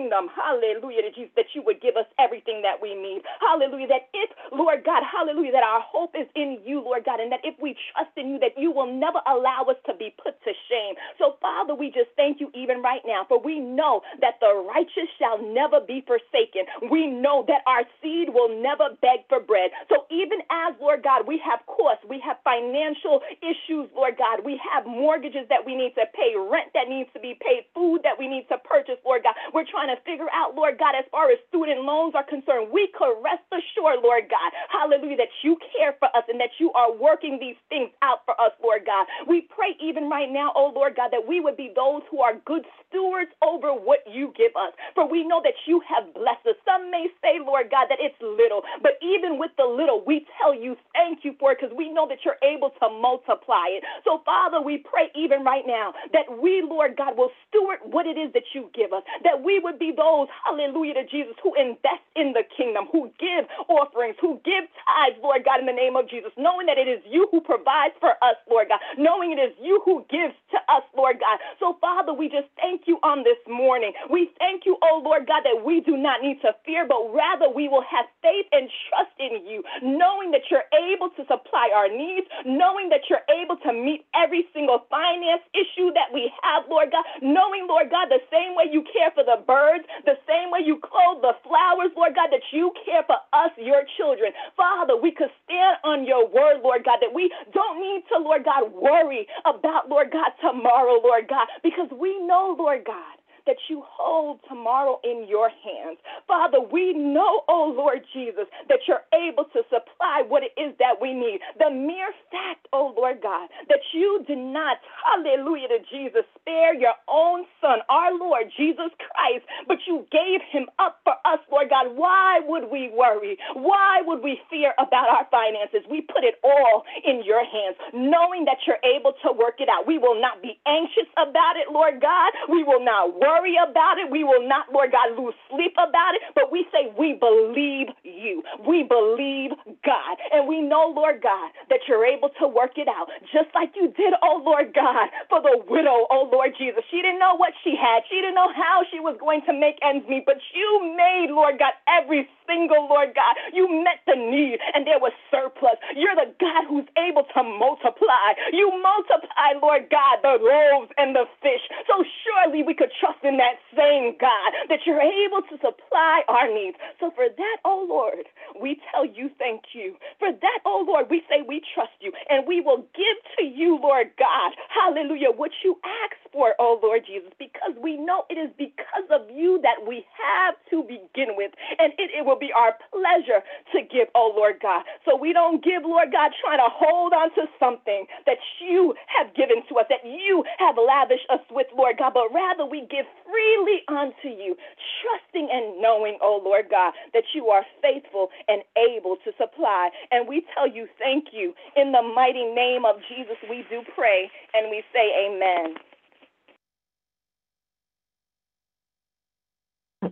kingdom, 0.00 0.28
hallelujah 0.32 1.12
that 1.36 1.44
you 1.54 1.62
would 1.62 1.80
give 1.80 1.96
us 1.96 2.06
everything 2.18 2.62
that 2.62 2.80
we 2.80 2.94
need. 2.94 3.22
Hallelujah. 3.40 3.88
That 3.88 4.08
if, 4.14 4.30
Lord 4.52 4.84
God, 4.84 5.02
hallelujah, 5.04 5.52
that 5.52 5.62
our 5.62 5.80
hope 5.84 6.14
is 6.16 6.26
in 6.34 6.58
you, 6.64 6.80
Lord 6.80 7.04
God, 7.04 7.20
and 7.20 7.30
that 7.32 7.40
if 7.44 7.54
we 7.60 7.76
trust 7.92 8.10
in 8.16 8.30
you, 8.30 8.38
that 8.40 8.56
you 8.56 8.72
will 8.72 8.88
never 8.88 9.20
allow 9.28 9.66
us 9.68 9.76
to 9.86 9.94
be 9.94 10.14
put 10.22 10.39
to 10.50 10.54
shame. 10.66 10.98
So, 11.22 11.38
Father, 11.38 11.74
we 11.78 11.94
just 11.94 12.10
thank 12.18 12.42
you 12.42 12.50
even 12.58 12.82
right 12.82 13.02
now, 13.06 13.24
for 13.30 13.38
we 13.38 13.60
know 13.62 14.02
that 14.20 14.42
the 14.42 14.50
righteous 14.66 15.06
shall 15.18 15.38
never 15.38 15.78
be 15.80 16.02
forsaken. 16.02 16.66
We 16.90 17.06
know 17.06 17.46
that 17.46 17.62
our 17.70 17.86
seed 18.02 18.34
will 18.34 18.50
never 18.50 18.98
beg 19.00 19.22
for 19.30 19.38
bread. 19.38 19.70
So, 19.88 20.10
even 20.10 20.42
as, 20.50 20.74
Lord 20.80 21.02
God, 21.06 21.26
we 21.26 21.38
have 21.46 21.62
costs, 21.70 22.02
we 22.08 22.18
have 22.26 22.38
financial 22.42 23.22
issues, 23.42 23.86
Lord 23.94 24.18
God, 24.18 24.42
we 24.44 24.58
have 24.66 24.86
mortgages 24.86 25.46
that 25.50 25.62
we 25.64 25.76
need 25.76 25.94
to 25.94 26.06
pay, 26.14 26.34
rent 26.34 26.72
that 26.74 26.88
needs 26.88 27.10
to 27.14 27.20
be 27.20 27.36
paid, 27.38 27.68
food 27.74 28.00
that 28.02 28.18
we 28.18 28.26
need 28.26 28.48
to 28.48 28.58
purchase, 28.64 28.98
Lord 29.04 29.22
God. 29.22 29.34
We're 29.52 29.68
trying 29.68 29.92
to 29.94 30.00
figure 30.02 30.30
out, 30.32 30.56
Lord 30.56 30.78
God, 30.78 30.96
as 30.96 31.04
far 31.10 31.30
as 31.30 31.38
student 31.48 31.84
loans 31.84 32.14
are 32.16 32.24
concerned, 32.24 32.72
we 32.72 32.88
could 32.96 33.14
rest 33.22 33.44
assured, 33.52 34.00
Lord 34.02 34.26
God, 34.30 34.50
hallelujah, 34.72 35.16
that 35.20 35.34
you 35.42 35.58
care 35.76 35.94
for 36.00 36.08
us 36.16 36.24
and 36.28 36.40
that 36.40 36.56
you 36.58 36.72
are 36.72 36.92
working 36.92 37.38
these 37.38 37.58
things 37.68 37.90
out 38.02 38.24
for 38.24 38.34
us, 38.40 38.52
Lord 38.62 38.82
God. 38.86 39.06
We 39.28 39.42
pray 39.52 39.76
even 39.82 40.08
right 40.08 40.30
now, 40.30 40.39
oh 40.54 40.72
Lord 40.74 40.96
God, 40.96 41.10
that 41.12 41.26
we 41.26 41.40
would 41.40 41.56
be 41.56 41.72
those 41.74 42.02
who 42.10 42.20
are 42.20 42.34
good 42.46 42.64
stewards 42.88 43.30
over 43.42 43.72
what 43.72 44.00
you 44.10 44.32
give 44.36 44.52
us. 44.56 44.72
For 44.94 45.08
we 45.08 45.26
know 45.26 45.40
that 45.44 45.54
you 45.66 45.82
have 45.88 46.12
blessed 46.14 46.46
us. 46.48 46.56
Some 46.64 46.90
may 46.90 47.08
say, 47.22 47.38
Lord 47.44 47.70
God, 47.70 47.86
that 47.90 47.98
it's 48.00 48.16
little, 48.22 48.62
but 48.82 48.92
even 49.02 49.38
with 49.38 49.50
the 49.58 49.66
little, 49.66 50.02
we 50.06 50.26
tell 50.40 50.54
you 50.54 50.76
thank 50.94 51.24
you 51.24 51.34
for 51.38 51.52
it 51.52 51.58
because 51.60 51.74
we 51.76 51.92
know 51.92 52.08
that 52.08 52.24
you're 52.24 52.40
able 52.42 52.70
to 52.80 52.88
multiply 52.88 53.68
it. 53.70 53.84
So, 54.04 54.22
Father, 54.24 54.60
we 54.60 54.78
pray 54.78 55.10
even 55.14 55.44
right 55.44 55.64
now 55.66 55.92
that 56.12 56.26
we, 56.40 56.62
Lord 56.62 56.96
God, 56.96 57.16
will 57.16 57.30
steward 57.48 57.78
what 57.84 58.06
it 58.06 58.18
is 58.18 58.32
that 58.34 58.44
you 58.54 58.70
give 58.74 58.92
us, 58.92 59.02
that 59.24 59.42
we 59.42 59.58
would 59.60 59.78
be 59.78 59.92
those, 59.96 60.28
hallelujah 60.44 60.94
to 60.94 61.06
Jesus, 61.06 61.34
who 61.42 61.54
invest 61.54 62.04
in 62.16 62.32
the 62.32 62.44
kingdom, 62.56 62.86
who 62.92 63.10
give 63.18 63.46
offerings, 63.68 64.16
who 64.20 64.40
give 64.44 64.64
tithes, 64.86 65.18
Lord 65.22 65.44
God, 65.44 65.60
in 65.60 65.66
the 65.66 65.76
name 65.76 65.96
of 65.96 66.08
Jesus, 66.08 66.32
knowing 66.36 66.66
that 66.66 66.78
it 66.78 66.88
is 66.88 67.00
you 67.08 67.28
who 67.30 67.40
provides 67.40 67.94
for 68.00 68.12
us, 68.22 68.36
Lord 68.50 68.68
God, 68.68 68.80
knowing 68.98 69.32
it 69.32 69.40
is 69.40 69.54
you 69.60 69.82
who 69.84 70.04
gives 70.10 70.29
to 70.52 70.58
us, 70.68 70.84
Lord 70.96 71.18
God. 71.20 71.38
So, 71.60 71.76
Father, 71.80 72.12
we 72.12 72.28
just 72.28 72.48
thank 72.56 72.84
you 72.86 72.98
on 73.02 73.24
this 73.24 73.40
morning. 73.48 73.92
We 74.10 74.30
thank 74.38 74.66
you, 74.66 74.76
oh 74.82 75.00
Lord 75.04 75.26
God, 75.26 75.42
that 75.44 75.64
we 75.64 75.80
do 75.80 75.96
not 75.96 76.22
need 76.22 76.40
to 76.42 76.54
fear, 76.64 76.86
but 76.86 77.12
rather 77.14 77.48
we 77.50 77.68
will 77.68 77.84
have 77.86 78.06
faith 78.22 78.46
and 78.52 78.68
trust 78.88 79.14
in 79.18 79.46
you, 79.46 79.62
knowing 79.82 80.30
that 80.32 80.46
you're 80.50 80.66
able 80.74 81.10
to 81.16 81.22
supply 81.26 81.70
our 81.74 81.88
needs, 81.88 82.26
knowing 82.44 82.88
that 82.90 83.08
you're 83.08 83.24
able 83.32 83.56
to 83.64 83.72
meet 83.72 84.04
every 84.14 84.46
single 84.52 84.84
finance 84.90 85.42
issue 85.54 85.90
that 85.94 86.12
we 86.12 86.30
have, 86.42 86.64
Lord 86.68 86.90
God, 86.92 87.04
knowing, 87.22 87.66
Lord 87.68 87.90
God, 87.90 88.08
the 88.10 88.22
same 88.30 88.54
way 88.54 88.66
you 88.70 88.84
care 88.92 89.10
for 89.14 89.24
the 89.24 89.40
birds, 89.46 89.84
the 90.04 90.18
same 90.28 90.50
way 90.50 90.60
you 90.64 90.78
clothe 90.82 91.22
the 91.22 91.34
flowers, 91.46 91.90
Lord 91.96 92.14
God, 92.14 92.28
that 92.30 92.44
you 92.52 92.72
care 92.84 93.02
for 93.06 93.16
us, 93.32 93.50
your 93.56 93.82
children. 93.96 94.32
Father, 94.56 94.96
we 94.96 95.10
could 95.12 95.32
stand 95.44 95.78
on 95.84 96.04
your 96.04 96.26
word, 96.28 96.60
Lord 96.62 96.84
God, 96.84 96.98
that 97.00 97.14
we 97.14 97.32
don't 97.52 97.80
need 97.80 98.04
to, 98.12 98.18
Lord 98.20 98.44
God, 98.44 98.72
worry 98.72 99.26
about, 99.46 99.88
Lord 99.88 100.10
God, 100.12 100.19
tomorrow, 100.40 101.00
Lord 101.02 101.28
God, 101.28 101.48
because 101.62 101.88
we 101.92 102.18
know, 102.26 102.56
Lord 102.58 102.84
God, 102.86 103.16
that 103.46 103.56
you 103.68 103.82
hold 103.86 104.40
tomorrow 104.48 105.00
in 105.04 105.26
your 105.28 105.48
hands. 105.48 105.98
Father, 106.26 106.60
we 106.60 106.92
know, 106.92 107.42
oh 107.48 107.72
Lord 107.76 108.00
Jesus, 108.12 108.46
that 108.68 108.80
you're 108.86 109.04
able 109.14 109.44
to 109.52 109.62
supply 109.70 110.22
what 110.26 110.42
it 110.42 110.52
is 110.60 110.74
that 110.78 111.00
we 111.00 111.12
need. 111.12 111.40
The 111.58 111.70
mere 111.70 112.12
fact, 112.30 112.68
oh 112.72 112.94
Lord 112.96 113.20
God, 113.22 113.48
that 113.68 113.80
you 113.92 114.24
did 114.26 114.38
not, 114.38 114.78
hallelujah 115.04 115.68
to 115.68 115.78
Jesus, 115.90 116.24
spare 116.40 116.74
your 116.74 116.94
own 117.08 117.44
son, 117.60 117.78
our 117.88 118.16
Lord 118.16 118.50
Jesus 118.56 118.90
Christ, 118.98 119.44
but 119.66 119.78
you 119.86 120.06
gave 120.12 120.40
him 120.50 120.66
up 120.78 121.00
for 121.04 121.14
us, 121.24 121.40
Lord 121.50 121.70
God. 121.70 121.96
Why 121.96 122.40
would 122.44 122.70
we 122.70 122.90
worry? 122.94 123.38
Why 123.54 124.02
would 124.04 124.22
we 124.22 124.40
fear 124.50 124.72
about 124.78 125.08
our 125.08 125.26
finances? 125.30 125.82
We 125.90 126.02
put 126.02 126.24
it 126.24 126.36
all 126.44 126.84
in 127.06 127.22
your 127.24 127.44
hands, 127.44 127.76
knowing 127.94 128.44
that 128.46 128.58
you're 128.66 128.82
able 128.84 129.14
to 129.24 129.32
work 129.32 129.60
it 129.60 129.68
out. 129.68 129.86
We 129.86 129.98
will 129.98 130.20
not 130.20 130.42
be 130.42 130.58
anxious 130.66 131.08
about 131.16 131.56
it, 131.56 131.72
Lord 131.72 132.00
God. 132.00 132.32
We 132.48 132.64
will 132.64 132.84
not 132.84 133.14
worry 133.18 133.29
worry 133.30 133.54
about 133.62 133.98
it. 134.02 134.10
We 134.10 134.24
will 134.24 134.42
not, 134.46 134.72
Lord 134.74 134.90
God, 134.90 135.14
lose 135.14 135.34
sleep 135.50 135.74
about 135.78 136.18
it. 136.18 136.22
But 136.34 136.50
we 136.50 136.66
say 136.74 136.90
we 136.98 137.14
believe 137.14 137.94
you. 138.02 138.42
We 138.66 138.82
believe 138.82 139.54
God. 139.86 140.18
And 140.34 140.48
we 140.50 140.60
know, 140.60 140.90
Lord 140.90 141.22
God, 141.22 141.50
that 141.70 141.86
you're 141.86 142.04
able 142.04 142.30
to 142.42 142.48
work 142.48 142.74
it 142.76 142.88
out. 142.88 143.08
Just 143.32 143.54
like 143.54 143.70
you 143.78 143.94
did, 143.94 144.14
oh 144.22 144.42
Lord 144.44 144.74
God, 144.74 145.08
for 145.30 145.40
the 145.42 145.62
widow, 145.70 146.10
oh 146.10 146.28
Lord 146.32 146.58
Jesus. 146.58 146.82
She 146.90 147.02
didn't 147.02 147.20
know 147.22 147.36
what 147.36 147.54
she 147.62 147.78
had. 147.78 148.02
She 148.10 148.18
didn't 148.18 148.34
know 148.34 148.50
how 148.52 148.82
she 148.90 148.98
was 148.98 149.16
going 149.20 149.42
to 149.46 149.54
make 149.54 149.78
ends 149.82 150.06
meet. 150.08 150.26
But 150.26 150.42
you 150.54 150.94
made, 150.98 151.30
Lord 151.30 151.58
God, 151.58 151.72
every 151.86 152.28
single, 152.46 152.90
Lord 152.90 153.14
God. 153.14 153.34
You 153.54 153.70
met 153.70 154.02
the 154.06 154.18
need 154.18 154.58
and 154.74 154.86
there 154.86 154.98
was 154.98 155.14
surplus. 155.30 155.78
You're 155.94 156.18
the 156.18 156.34
God 156.42 156.66
who's 156.66 156.88
able 156.98 157.24
to 157.34 157.42
multiply. 157.46 158.34
You 158.52 158.74
multiply, 158.82 159.54
Lord 159.62 159.86
God, 159.90 160.18
the 160.22 160.42
loaves 160.42 160.90
and 160.98 161.14
the 161.14 161.30
fish. 161.42 161.62
So 161.86 162.02
surely 162.26 162.62
we 162.66 162.74
could 162.74 162.90
trust 162.98 163.19
in 163.24 163.36
that 163.38 163.58
same 163.76 164.16
God 164.20 164.52
that 164.68 164.80
you're 164.86 165.00
able 165.00 165.42
to 165.48 165.56
supply 165.58 166.22
our 166.28 166.52
needs. 166.52 166.76
So 167.00 167.10
for 167.14 167.28
that, 167.28 167.56
oh 167.64 167.86
Lord, 167.88 168.26
we 168.60 168.80
tell 168.92 169.04
you 169.04 169.30
thank 169.38 169.72
you. 169.72 169.96
For 170.18 170.32
that, 170.32 170.58
oh 170.64 170.84
Lord, 170.86 171.06
we 171.10 171.22
say 171.28 171.42
we 171.46 171.62
trust 171.74 171.96
you 172.00 172.12
and 172.28 172.46
we 172.46 172.60
will 172.60 172.84
give 172.94 173.18
to 173.38 173.44
you, 173.44 173.78
Lord 173.80 174.10
God, 174.18 174.52
hallelujah, 174.68 175.30
what 175.34 175.52
you 175.64 175.78
ask 175.84 176.19
for, 176.32 176.54
oh 176.58 176.78
Lord 176.82 177.02
Jesus, 177.06 177.30
because 177.38 177.74
we 177.80 177.96
know 177.96 178.24
it 178.30 178.38
is 178.38 178.50
because 178.56 179.06
of 179.10 179.28
you 179.30 179.60
that 179.62 179.86
we 179.86 180.04
have 180.16 180.54
to 180.70 180.82
begin 180.82 181.36
with. 181.36 181.52
And 181.78 181.92
it, 181.98 182.10
it 182.16 182.24
will 182.24 182.38
be 182.38 182.52
our 182.56 182.74
pleasure 182.90 183.42
to 183.74 183.78
give, 183.82 184.08
oh 184.14 184.32
Lord 184.34 184.58
God. 184.62 184.84
So 185.04 185.16
we 185.16 185.32
don't 185.32 185.62
give, 185.62 185.82
Lord 185.84 186.12
God, 186.12 186.32
trying 186.42 186.58
to 186.58 186.70
hold 186.70 187.12
on 187.12 187.34
to 187.34 187.46
something 187.58 188.06
that 188.26 188.38
you 188.60 188.94
have 189.06 189.34
given 189.34 189.62
to 189.68 189.78
us, 189.78 189.86
that 189.90 190.04
you 190.04 190.44
have 190.58 190.76
lavished 190.78 191.26
us 191.30 191.42
with, 191.50 191.66
Lord 191.76 191.96
God, 191.98 192.14
but 192.14 192.32
rather 192.32 192.64
we 192.66 192.86
give 192.90 193.06
freely 193.26 193.82
unto 193.88 194.28
you, 194.30 194.56
trusting 195.02 195.48
and 195.50 195.80
knowing, 195.80 196.18
oh 196.22 196.40
Lord 196.44 196.66
God, 196.70 196.94
that 197.14 197.24
you 197.34 197.48
are 197.48 197.64
faithful 197.82 198.30
and 198.48 198.62
able 198.76 199.16
to 199.24 199.32
supply. 199.38 199.90
And 200.10 200.28
we 200.28 200.44
tell 200.54 200.68
you 200.68 200.86
thank 200.98 201.32
you. 201.32 201.54
In 201.76 201.92
the 201.92 202.02
mighty 202.02 202.44
name 202.44 202.84
of 202.84 202.96
Jesus, 203.08 203.36
we 203.48 203.64
do 203.70 203.82
pray 203.94 204.30
and 204.54 204.70
we 204.70 204.82
say 204.92 205.26
amen. 205.26 205.76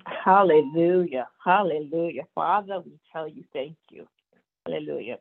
Hallelujah. 0.07 1.29
Hallelujah. 1.45 2.23
Father, 2.35 2.81
we 2.85 2.99
tell 3.13 3.29
you 3.29 3.45
thank 3.53 3.77
you. 3.91 4.07
Hallelujah. 4.67 5.19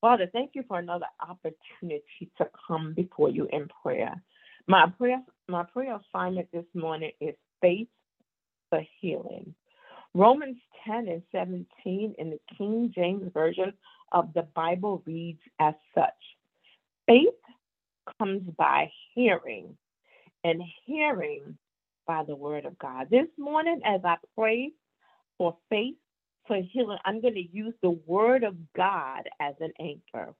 Father, 0.00 0.28
thank 0.32 0.50
you 0.54 0.62
for 0.68 0.78
another 0.78 1.06
opportunity 1.20 2.30
to 2.36 2.46
come 2.66 2.92
before 2.94 3.30
you 3.30 3.48
in 3.52 3.68
prayer. 3.82 4.14
My 4.66 4.86
prayer, 4.98 5.22
my 5.48 5.62
prayer 5.62 5.98
assignment 5.98 6.48
this 6.52 6.64
morning 6.74 7.12
is 7.20 7.34
faith 7.60 7.88
for 8.70 8.82
healing. 9.00 9.54
Romans 10.14 10.56
10 10.86 11.08
and 11.08 11.22
17 11.32 12.14
in 12.18 12.30
the 12.30 12.38
King 12.56 12.92
James 12.94 13.30
Version 13.32 13.72
of 14.12 14.32
the 14.34 14.42
Bible 14.54 15.02
reads 15.06 15.40
as 15.58 15.74
such 15.94 16.12
Faith 17.06 17.28
comes 18.18 18.42
by 18.56 18.90
hearing, 19.14 19.76
and 20.44 20.62
hearing 20.84 21.56
by 22.06 22.24
the 22.24 22.36
word 22.36 22.64
of 22.64 22.78
God. 22.78 23.08
This 23.10 23.28
morning, 23.38 23.80
as 23.84 24.00
I 24.04 24.16
pray 24.36 24.72
for 25.38 25.56
faith 25.70 25.94
for 26.46 26.56
healing, 26.56 26.98
I'm 27.04 27.20
going 27.20 27.34
to 27.34 27.56
use 27.56 27.74
the 27.82 27.98
word 28.06 28.44
of 28.44 28.56
God 28.76 29.22
as 29.40 29.54
an 29.60 29.72
anchor. 29.80 30.34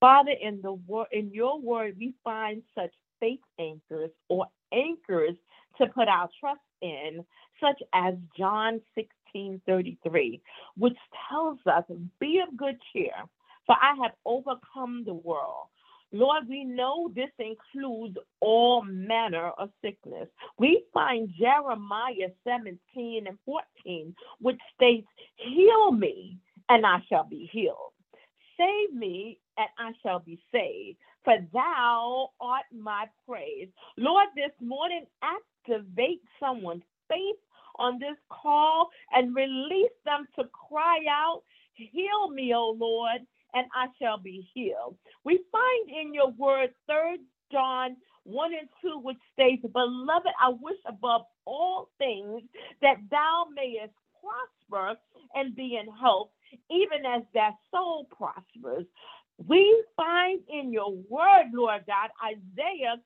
Father, 0.00 0.32
in 0.40 0.62
the 0.62 0.72
word 0.72 1.08
in 1.12 1.30
your 1.32 1.60
word, 1.60 1.96
we 1.98 2.14
find 2.24 2.62
such 2.74 2.92
faith 3.20 3.40
anchors 3.58 4.10
or 4.28 4.46
anchors 4.72 5.36
to 5.78 5.86
put 5.88 6.08
our 6.08 6.28
trust 6.40 6.60
in, 6.80 7.24
such 7.60 7.80
as 7.92 8.14
John 8.36 8.80
16 8.94 9.60
33, 9.66 10.40
which 10.76 10.96
tells 11.28 11.58
us, 11.66 11.84
Be 12.18 12.40
of 12.46 12.56
good 12.56 12.78
cheer, 12.92 13.12
for 13.66 13.74
I 13.74 13.94
have 14.02 14.12
overcome 14.24 15.04
the 15.04 15.14
world. 15.14 15.68
Lord, 16.12 16.48
we 16.48 16.64
know 16.64 17.10
this 17.14 17.30
includes 17.38 18.16
all 18.40 18.82
manner 18.82 19.50
of 19.58 19.70
sickness. 19.82 20.28
We 20.58 20.84
find 20.92 21.30
Jeremiah 21.38 22.30
17 22.44 23.26
and 23.26 23.38
14, 23.44 24.14
which 24.40 24.58
states, 24.74 25.06
Heal 25.36 25.92
me, 25.92 26.38
and 26.68 26.84
I 26.86 26.98
shall 27.08 27.24
be 27.24 27.48
healed. 27.52 27.92
Save 28.58 28.94
me, 28.94 29.38
and 29.56 29.68
I 29.78 29.92
shall 30.02 30.20
be 30.20 30.40
saved, 30.52 30.98
for 31.24 31.36
thou 31.52 32.30
art 32.40 32.64
my 32.72 33.06
praise. 33.28 33.68
Lord, 33.96 34.28
this 34.34 34.52
morning, 34.60 35.06
activate 35.22 36.22
someone's 36.40 36.82
faith 37.08 37.36
on 37.76 37.98
this 37.98 38.16
call 38.30 38.90
and 39.12 39.34
release 39.34 39.92
them 40.04 40.26
to 40.38 40.44
cry 40.68 40.98
out, 41.10 41.42
Heal 41.74 42.30
me, 42.30 42.54
O 42.54 42.76
Lord, 42.78 43.22
and 43.54 43.66
I 43.74 43.86
shall 44.00 44.18
be 44.18 44.48
healed. 44.54 44.96
We 45.24 45.40
find 45.52 45.90
in 45.90 46.14
your 46.14 46.30
word, 46.32 46.70
3 46.86 47.20
John 47.52 47.96
1 48.24 48.52
and 48.54 48.68
2, 48.82 49.00
which 49.02 49.18
states, 49.32 49.64
Beloved, 49.72 50.32
I 50.40 50.50
wish 50.60 50.78
above 50.86 51.22
all 51.46 51.90
things 51.98 52.42
that 52.82 52.96
thou 53.10 53.46
mayest 53.54 53.94
prosper 54.20 54.98
and 55.34 55.54
be 55.56 55.78
in 55.80 55.92
health, 55.94 56.30
even 56.70 57.06
as 57.06 57.22
that 57.34 57.54
soul 57.72 58.06
prospers. 58.16 58.86
We 59.46 59.84
find 59.96 60.40
in 60.50 60.72
your 60.72 60.92
word, 61.08 61.50
Lord 61.54 61.84
God, 61.86 62.10
Isaiah 62.24 62.96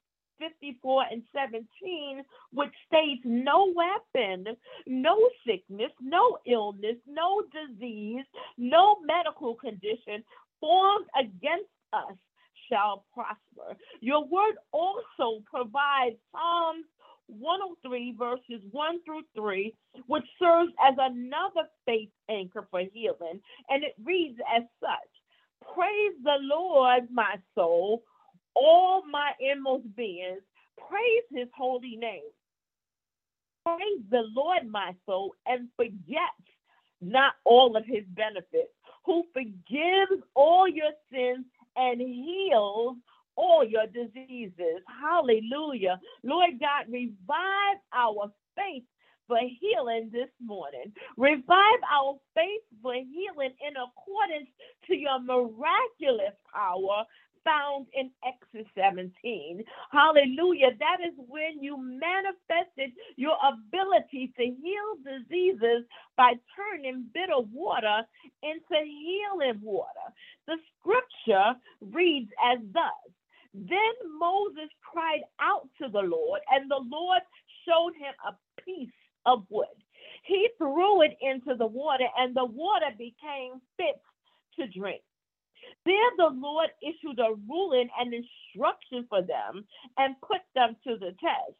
54 0.48 1.04
and 1.10 1.22
17, 1.34 2.22
which 2.52 2.72
states 2.86 3.22
no 3.24 3.72
weapon, 3.74 4.56
no 4.86 5.16
sickness, 5.46 5.90
no 6.00 6.38
illness, 6.46 6.96
no 7.06 7.42
disease, 7.52 8.24
no 8.58 8.96
medical 9.00 9.54
condition 9.54 10.22
formed 10.60 11.06
against 11.18 11.70
us 11.92 12.16
shall 12.70 13.04
prosper. 13.12 13.78
Your 14.00 14.24
word 14.24 14.56
also 14.72 15.42
provides 15.50 16.16
Psalms 16.32 16.84
103, 17.26 18.14
verses 18.18 18.62
1 18.70 19.02
through 19.04 19.22
3, 19.34 19.74
which 20.06 20.24
serves 20.38 20.72
as 20.86 20.94
another 20.98 21.68
faith 21.86 22.10
anchor 22.28 22.66
for 22.70 22.80
healing. 22.92 23.40
And 23.68 23.84
it 23.84 23.94
reads 24.02 24.38
as 24.54 24.64
such 24.80 25.74
Praise 25.74 26.12
the 26.22 26.36
Lord, 26.40 27.04
my 27.10 27.36
soul 27.54 28.02
all 28.54 29.02
my 29.10 29.32
inmost 29.40 29.94
beings. 29.96 30.42
Praise 30.88 31.24
his 31.30 31.48
holy 31.56 31.96
name. 31.96 32.22
Praise 33.64 34.02
the 34.10 34.24
Lord, 34.34 34.68
my 34.68 34.94
soul, 35.06 35.34
and 35.46 35.68
forget 35.76 36.34
not 37.00 37.34
all 37.44 37.76
of 37.76 37.84
his 37.86 38.04
benefits, 38.08 38.72
who 39.04 39.24
forgives 39.32 40.22
all 40.34 40.68
your 40.68 40.92
sins 41.10 41.44
and 41.76 42.00
heals 42.00 42.96
all 43.36 43.64
your 43.64 43.86
diseases. 43.86 44.82
Hallelujah. 44.86 46.00
Lord 46.22 46.60
God, 46.60 46.86
revive 46.92 47.78
our 47.92 48.30
faith 48.56 48.84
for 49.26 49.38
healing 49.60 50.10
this 50.12 50.28
morning. 50.44 50.92
Revive 51.16 51.80
our 51.92 52.16
faith 52.34 52.62
for 52.82 52.94
healing 52.94 53.54
in 53.66 53.74
accordance 53.76 54.48
to 54.86 54.94
your 54.94 55.18
miraculous 55.20 56.34
power 56.52 57.04
found 57.44 57.86
in 57.94 58.10
Exodus 58.26 58.66
17. 58.76 59.62
Hallelujah. 59.90 60.70
That 60.78 60.98
is 61.06 61.14
when 61.28 61.62
you 61.62 61.76
manifested 61.78 62.92
your 63.16 63.36
ability 63.46 64.32
to 64.36 64.44
heal 64.44 64.90
diseases 65.04 65.84
by 66.16 66.34
turning 66.56 67.06
bitter 67.14 67.40
water 67.52 68.02
into 68.42 68.84
healing 68.84 69.60
water. 69.62 70.08
The 70.46 70.56
scripture 70.78 71.54
reads 71.80 72.30
as 72.52 72.58
thus. 72.72 73.14
Then 73.54 73.94
Moses 74.18 74.70
cried 74.82 75.22
out 75.40 75.68
to 75.80 75.88
the 75.88 76.00
Lord, 76.00 76.40
and 76.50 76.68
the 76.70 76.82
Lord 76.90 77.22
showed 77.66 77.94
him 77.94 78.12
a 78.26 78.34
piece 78.62 78.90
of 79.26 79.44
wood. 79.48 79.68
He 80.24 80.48
threw 80.58 81.02
it 81.02 81.16
into 81.20 81.54
the 81.56 81.66
water, 81.66 82.06
and 82.18 82.34
the 82.34 82.44
water 82.44 82.90
became 82.98 83.60
fit 83.76 84.00
to 84.58 84.66
drink. 84.66 85.02
There 85.86 86.10
the 86.18 86.30
Lord 86.34 86.70
issued 86.82 87.20
a 87.20 87.34
ruling 87.48 87.88
and 87.98 88.14
instruction 88.14 89.06
for 89.08 89.22
them 89.22 89.66
and 89.98 90.16
put 90.22 90.42
them 90.54 90.76
to 90.86 90.96
the 90.98 91.14
test. 91.20 91.56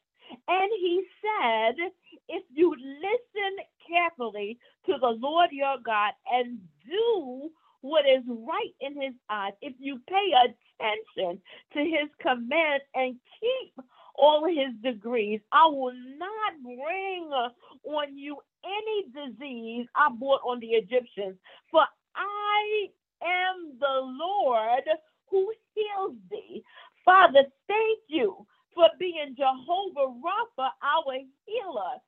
And 0.48 0.70
he 0.80 1.04
said, 1.22 1.76
If 2.28 2.44
you 2.54 2.74
listen 2.76 3.64
carefully 3.88 4.58
to 4.86 4.94
the 5.00 5.08
Lord 5.20 5.50
your 5.52 5.76
God 5.84 6.12
and 6.30 6.60
do 6.86 7.50
what 7.82 8.06
is 8.06 8.24
right 8.28 8.74
in 8.80 9.00
his 9.00 9.14
eyes, 9.30 9.52
if 9.62 9.74
you 9.78 10.00
pay 10.08 10.32
attention 10.46 11.42
to 11.74 11.80
his 11.80 12.10
commands 12.20 12.84
and 12.94 13.16
keep 13.40 13.84
all 14.16 14.46
his 14.46 14.74
degrees, 14.82 15.40
I 15.52 15.66
will 15.66 15.94
not 16.18 16.62
bring 16.62 17.30
on 17.84 18.18
you 18.18 18.38
any 18.64 19.28
disease 19.28 19.86
I 19.96 20.10
brought 20.18 20.42
on 20.46 20.60
the 20.60 20.68
Egyptians, 20.68 21.38
for 21.70 21.82
I 22.16 22.88
am 23.24 23.78
the 23.80 24.00
Lord 24.02 24.84
who 25.30 25.52
heals 25.74 26.16
thee. 26.30 26.62
Father, 27.04 27.44
thank 27.68 28.00
you 28.08 28.46
for 28.74 28.88
being 28.98 29.36
Jehovah 29.36 30.12
Rapha, 30.20 30.68
our 30.82 31.14
healer. 31.46 31.98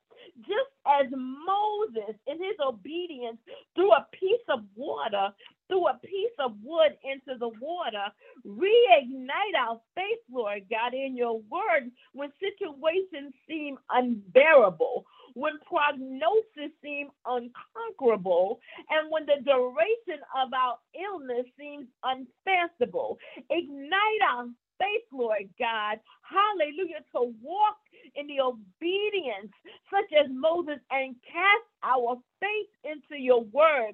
Just 0.41 0.73
as 0.85 1.07
Moses, 1.11 2.15
in 2.27 2.37
his 2.37 2.57
obedience, 2.65 3.37
threw 3.75 3.91
a 3.91 4.07
piece 4.11 4.41
of 4.49 4.61
water, 4.75 5.29
threw 5.69 5.87
a 5.87 5.99
piece 6.03 6.33
of 6.39 6.53
wood 6.63 6.97
into 7.03 7.37
the 7.39 7.49
water, 7.61 8.07
reignite 8.45 9.55
our 9.59 9.79
faith, 9.95 10.19
Lord 10.31 10.63
God, 10.69 10.93
in 10.93 11.15
your 11.15 11.39
word 11.49 11.91
when 12.13 12.31
situations 12.39 13.33
seem 13.47 13.77
unbearable 13.91 15.05
when 15.37 15.59
prognosis 15.69 16.73
seems 16.83 17.11
unconquerable, 17.25 18.59
and 18.89 19.11
when 19.11 19.25
the 19.25 19.41
duration 19.45 20.21
of 20.35 20.49
our 20.53 20.77
illness 20.97 21.45
seems 21.59 21.87
unfathomable. 22.03 23.17
Ignite 23.49 24.23
our 24.27 24.47
faith, 24.79 25.07
Lord 25.13 25.49
God, 25.59 25.99
hallelujah, 26.25 27.05
to 27.13 27.33
walk 27.41 27.77
in 28.15 28.27
the 28.27 28.41
obedience 28.41 29.53
such 29.91 30.11
as 30.17 30.27
Moses 30.31 30.79
and 30.91 31.15
cast 31.25 31.67
our 31.83 32.17
faith 32.39 32.71
into 32.83 33.21
your 33.21 33.43
word. 33.43 33.93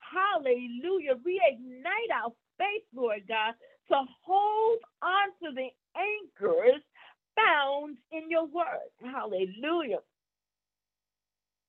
Hallelujah. 0.00 1.16
Reignite 1.24 2.12
our 2.14 2.32
faith, 2.58 2.84
Lord 2.94 3.22
God, 3.28 3.54
to 3.88 4.04
hold 4.24 4.78
on 5.02 5.28
to 5.42 5.54
the 5.54 5.68
anchors 5.96 6.82
found 7.36 7.96
in 8.12 8.30
your 8.30 8.46
word. 8.46 8.90
Hallelujah. 9.02 9.98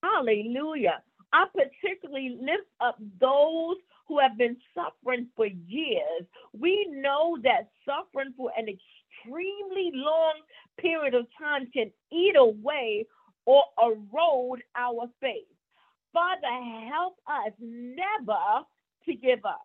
Hallelujah. 0.03 1.01
I 1.31 1.45
particularly 1.55 2.37
lift 2.39 2.67
up 2.81 2.97
those 3.19 3.77
who 4.07 4.19
have 4.19 4.37
been 4.37 4.57
suffering 4.75 5.27
for 5.35 5.47
years. 5.47 6.23
We 6.53 6.87
know 6.91 7.37
that 7.43 7.69
suffering 7.85 8.33
for 8.37 8.51
an 8.57 8.67
extremely 8.67 9.91
long 9.93 10.33
period 10.77 11.15
of 11.15 11.25
time 11.39 11.69
can 11.73 11.91
eat 12.11 12.35
away 12.37 13.05
or 13.45 13.63
erode 13.81 14.63
our 14.75 15.09
faith. 15.21 15.47
Father, 16.11 16.47
help 16.91 17.15
us 17.27 17.53
never 17.59 18.65
to 19.05 19.15
give 19.15 19.43
up. 19.45 19.63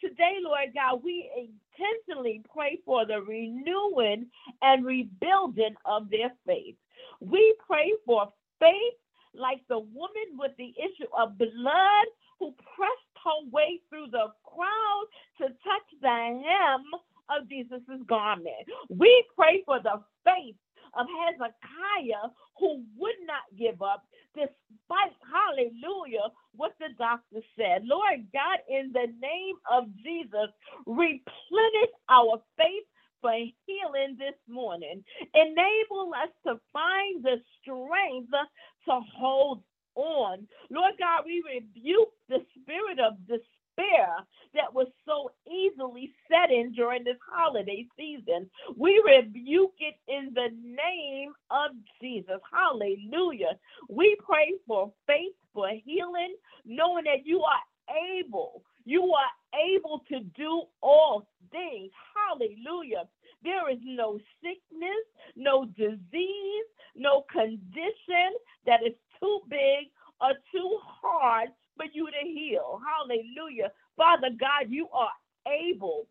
Today, 0.00 0.38
Lord 0.42 0.70
God, 0.74 1.02
we 1.04 1.30
intentionally 1.36 2.42
pray 2.52 2.78
for 2.84 3.04
the 3.06 3.20
renewing 3.20 4.26
and 4.62 4.84
rebuilding 4.84 5.74
of 5.84 6.10
their 6.10 6.32
faith. 6.46 6.76
We 7.20 7.54
pray 7.66 7.92
for 8.06 8.32
faith 8.58 8.94
like 9.34 9.62
the 9.68 9.78
woman 9.78 10.36
with 10.36 10.52
the 10.58 10.74
issue 10.78 11.10
of 11.18 11.38
blood 11.38 12.06
who 12.38 12.52
pressed 12.76 13.16
her 13.24 13.50
way 13.50 13.80
through 13.88 14.08
the 14.10 14.26
crowd 14.44 15.06
to 15.38 15.44
touch 15.44 15.88
the 16.00 16.08
hem 16.08 16.84
of 17.30 17.48
Jesus' 17.48 18.02
garment. 18.08 18.66
We 18.88 19.24
pray 19.36 19.62
for 19.64 19.80
the 19.80 20.02
faith 20.24 20.56
of 20.94 21.06
Hezekiah 21.08 22.30
who 22.58 22.82
would 22.98 23.16
not 23.26 23.46
give 23.58 23.80
up 23.80 24.04
despite, 24.34 25.14
hallelujah, 25.24 26.28
what 26.56 26.74
the 26.80 26.88
doctor 26.98 27.40
said. 27.56 27.84
Lord 27.84 28.26
God, 28.32 28.58
in 28.68 28.92
the 28.92 29.06
name 29.20 29.56
of 29.70 29.84
Jesus, 30.02 30.50
replenish 30.86 31.92
our 32.08 32.40
faith 32.56 32.84
for 33.22 33.32
healing 33.66 34.16
this 34.18 34.36
morning. 34.48 35.04
Enable 35.34 36.12
us 36.14 36.30
to 36.46 36.60
find 36.74 37.24
the 37.24 37.38
strength 37.62 38.32
to 38.32 39.00
hold 39.16 39.62
on. 39.96 40.48
Lord 40.70 40.94
God, 41.00 41.24
we 41.26 41.44
rebuke 41.46 42.10
the 42.30 42.40
spirit 42.62 43.00
of 43.00 43.18
despair 43.28 44.08
that 44.54 44.74
was 44.74 44.88
so 45.06 45.30
easily 45.50 46.12
set 46.30 46.52
in 46.52 46.72
during 46.74 47.04
this 47.04 47.18
holiday 47.30 47.86
season. 47.98 48.50
We 48.78 49.02
rebuke 49.06 49.74
it 49.80 49.96
in 50.08 50.34
the 50.34 50.50
name 50.64 51.34
of 51.50 51.72
Jesus. 52.02 52.40
Hallelujah. 52.52 53.58
We 53.90 54.16
pray 54.24 54.54
for 54.68 54.92
faith, 55.06 55.34
for 55.54 55.70
healing, 55.84 56.36
knowing 56.66 57.04
that 57.06 57.26
you 57.26 57.42
are 57.42 57.96
able. 58.18 58.64
You 58.84 59.02
are 59.12 59.60
able 59.74 60.02
to 60.08 60.20
do 60.36 60.62
all 60.82 61.26
things. 61.50 61.90
Hallelujah. 62.14 63.04
There 63.44 63.70
is 63.70 63.78
no 63.84 64.18
sickness, 64.42 65.04
no 65.36 65.66
disease, 65.66 66.66
no 66.94 67.24
condition 67.30 68.36
that 68.66 68.80
is 68.86 68.94
too 69.20 69.40
big 69.48 69.90
or 70.20 70.30
too 70.52 70.78
hard 70.82 71.48
for 71.76 71.86
you 71.92 72.06
to 72.06 72.26
heal. 72.26 72.80
Hallelujah. 72.86 73.72
Father 73.96 74.30
God, 74.38 74.70
you 74.70 74.88
are 74.92 75.10
able. 75.52 76.06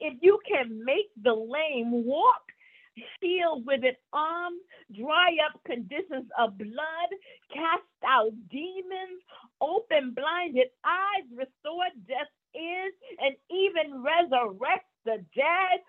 If 0.00 0.18
you 0.20 0.38
can 0.48 0.84
make 0.84 1.10
the 1.22 1.34
lame 1.34 2.04
walk, 2.04 2.42
heal 3.20 3.62
with 3.64 3.84
an 3.84 3.96
arm, 4.12 4.54
dry 4.94 5.36
up 5.46 5.60
conditions 5.64 6.28
of 6.38 6.58
blood, 6.58 7.10
cast 7.52 7.82
out 8.06 8.32
demons, 8.50 9.22
open 9.62 10.14
blinded 10.14 10.68
eyes, 10.84 11.26
restore 11.30 11.86
deaf 12.08 12.28
ears, 12.56 12.94
and 13.20 13.36
even 13.50 14.02
resurrect 14.02 14.86
the 15.06 15.24
dead, 15.36 15.80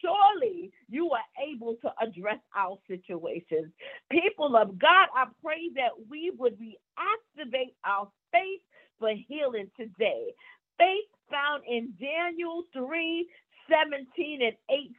surely 0.00 0.72
you 0.88 1.10
are 1.12 1.26
able 1.42 1.76
to 1.82 1.90
address 2.00 2.38
our 2.56 2.78
situations. 2.88 3.72
People 4.10 4.56
of 4.56 4.78
God, 4.78 5.08
I 5.14 5.26
pray 5.42 5.70
that 5.76 5.92
we 6.10 6.32
would 6.38 6.58
reactivate 6.58 7.74
our 7.84 8.08
faith 8.32 8.62
for 9.00 9.10
healing 9.28 9.70
today. 9.78 10.32
Faith 10.78 11.10
found 11.30 11.64
in 11.68 11.94
Daniel 12.00 12.64
3 12.72 13.28
17 13.68 14.42
and 14.42 14.56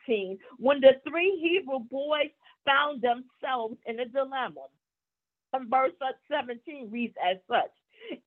18, 0.07 0.39
when 0.59 0.81
the 0.81 0.99
three 1.07 1.39
Hebrew 1.41 1.79
boys 1.89 2.31
found 2.65 3.01
themselves 3.01 3.77
in 3.85 3.99
a 4.01 4.05
dilemma. 4.05 4.67
And 5.53 5.69
verse 5.69 5.93
17 6.29 6.89
reads 6.91 7.15
as 7.25 7.37
such 7.49 7.71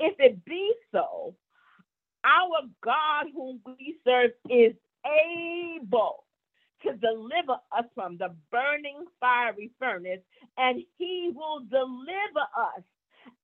If 0.00 0.16
it 0.20 0.44
be 0.44 0.72
so, 0.92 1.34
our 2.24 2.62
God, 2.84 3.26
whom 3.34 3.60
we 3.66 3.96
serve, 4.06 4.32
is 4.50 4.74
able 5.06 6.24
to 6.82 6.92
deliver 6.96 7.54
us 7.76 7.84
from 7.94 8.16
the 8.18 8.34
burning 8.50 9.04
fiery 9.20 9.70
furnace, 9.78 10.20
and 10.58 10.80
he 10.98 11.30
will 11.34 11.60
deliver 11.70 12.46
us 12.58 12.82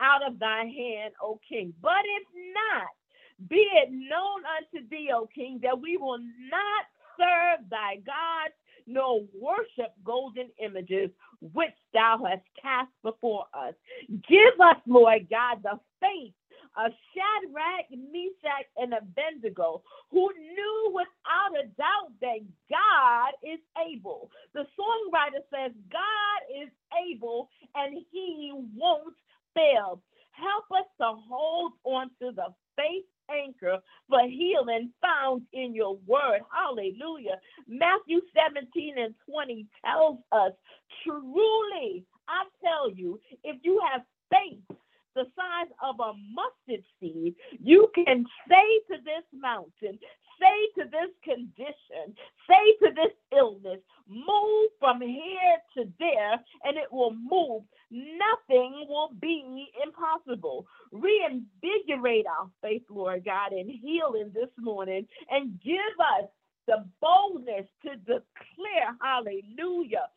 out 0.00 0.26
of 0.26 0.38
thy 0.38 0.64
hand, 0.64 1.14
O 1.22 1.40
king. 1.48 1.74
But 1.82 2.02
if 2.04 2.28
not, 2.54 3.48
be 3.48 3.56
it 3.74 3.90
known 3.90 4.42
unto 4.58 4.88
thee, 4.88 5.10
O 5.14 5.26
king, 5.34 5.60
that 5.62 5.80
we 5.80 5.96
will 5.96 6.18
not 6.18 6.84
serve 7.18 7.68
thy 7.70 7.96
gods, 7.96 8.54
nor 8.86 9.22
worship 9.38 9.92
golden 10.04 10.48
images 10.62 11.10
which 11.52 11.74
thou 11.92 12.18
hast 12.26 12.44
cast 12.60 12.90
before 13.02 13.46
us. 13.54 13.74
Give 14.28 14.60
us, 14.60 14.76
Lord 14.86 15.28
God, 15.30 15.62
the 15.62 15.78
faith 16.00 16.32
of 16.76 16.92
Shadrach, 17.14 17.86
Meshach, 17.90 18.66
and 18.76 18.94
Abednego, 18.94 19.82
who 20.10 20.30
knew 20.38 20.92
without 20.92 21.64
a 21.64 21.66
doubt 21.76 22.12
that 22.20 22.40
God 22.70 23.32
is 23.42 23.60
able. 23.90 24.30
The 24.54 24.66
songwriter 24.78 25.42
says, 25.50 25.72
God 25.90 26.62
is 26.62 26.68
able 27.10 27.48
and 27.74 27.96
he 28.12 28.52
won't 28.76 29.14
fail. 29.54 30.02
Help 30.32 30.64
us 30.78 30.86
to 31.00 31.14
hold 31.28 31.72
on 31.84 32.10
to 32.20 32.30
the 32.32 32.52
faith 32.76 33.04
anchor 33.30 33.78
for 34.08 34.20
healing 34.28 34.90
found 35.00 35.42
in 35.52 35.74
your 35.74 35.96
word. 36.06 36.40
Hallelujah. 36.52 37.38
Matthew 37.68 38.20
17 38.34 38.98
and 38.98 39.14
20 39.28 39.66
tells 39.84 40.18
us 40.32 40.52
truly, 41.04 42.04
I 42.28 42.44
tell 42.62 42.90
you, 42.90 43.20
if 43.44 43.56
you 43.62 43.80
have 43.92 44.02
faith 44.30 44.78
the 45.14 45.24
size 45.34 45.72
of 45.82 45.96
a 45.98 46.12
mustard 46.34 46.84
seed, 47.00 47.34
you 47.58 47.90
can 47.94 48.26
say 48.48 48.94
to 48.94 49.02
this 49.02 49.24
mountain, 49.32 49.98
say 50.40 50.82
to 50.82 50.88
this 50.90 51.12
condition, 51.24 52.14
say 52.48 52.86
to 52.86 52.94
this 52.94 53.12
illness, 53.36 53.80
move 54.08 54.70
from 54.78 55.00
here 55.00 55.58
to 55.76 55.90
there, 55.98 56.34
and 56.64 56.76
it 56.76 56.90
will 56.92 57.14
move. 57.14 57.62
Nothing 57.90 58.86
will 58.88 59.10
be 59.20 59.68
impossible. 59.84 60.66
Reinvigorate 60.92 62.26
our 62.26 62.50
faith, 62.62 62.82
Lord 62.90 63.24
God, 63.24 63.52
in 63.52 63.68
healing 63.68 64.30
this 64.34 64.50
morning 64.58 65.06
and 65.30 65.60
give 65.62 65.76
us 66.20 66.28
the 66.66 66.84
boldness 67.00 67.66
to 67.82 67.96
declare 67.96 68.96
hallelujah. 69.00 70.08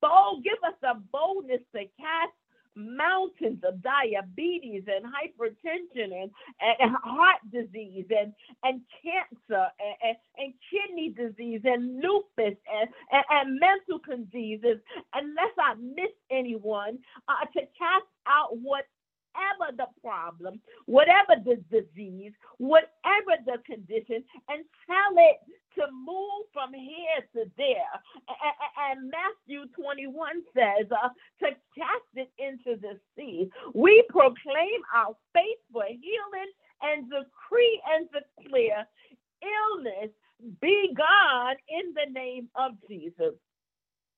Bold, 0.00 0.44
give 0.44 0.58
us 0.66 0.74
the 0.80 1.02
boldness 1.12 1.60
to 1.74 1.80
cast 1.98 2.32
mountains 2.76 3.62
of 3.66 3.82
diabetes 3.82 4.84
and 4.86 5.04
hypertension 5.04 6.22
and, 6.22 6.30
and 6.60 6.96
heart 7.02 7.40
disease 7.50 8.06
and, 8.10 8.32
and 8.62 8.80
cancer 9.02 9.66
and, 10.04 10.16
and, 10.38 10.52
kidney 10.70 11.08
disease 11.10 11.62
and 11.64 11.96
lupus 12.02 12.56
and, 12.68 12.88
and, 13.12 13.24
and, 13.30 13.60
mental 13.60 14.00
diseases, 14.06 14.78
unless 15.14 15.52
I 15.58 15.74
miss 15.74 16.12
anyone, 16.30 16.98
uh, 17.28 17.44
to 17.54 17.60
cast 17.60 18.06
out 18.26 18.56
what 18.58 18.84
whatever 19.36 19.76
the 19.76 20.00
problem, 20.00 20.60
whatever 20.86 21.36
the 21.44 21.56
disease, 21.70 22.32
whatever 22.58 23.36
the 23.44 23.58
condition, 23.66 24.24
and 24.48 24.64
tell 24.86 25.14
it 25.16 25.38
to 25.74 25.82
move 25.92 26.46
from 26.52 26.72
here 26.72 27.20
to 27.34 27.50
there. 27.56 27.94
And 28.90 29.10
Matthew 29.10 29.66
21 29.74 30.42
says 30.54 30.86
uh, 30.90 31.08
to 31.40 31.50
cast 31.76 32.12
it 32.14 32.30
into 32.38 32.80
the 32.80 32.98
sea. 33.16 33.50
We 33.74 34.04
proclaim 34.08 34.80
our 34.94 35.14
faith 35.34 35.60
for 35.72 35.84
healing 35.84 36.52
and 36.82 37.10
decree 37.10 37.80
and 37.88 38.08
declare 38.12 38.86
illness 39.42 40.10
be 40.60 40.94
gone 40.96 41.56
in 41.68 41.94
the 41.94 42.12
name 42.12 42.48
of 42.54 42.72
Jesus. 42.88 43.34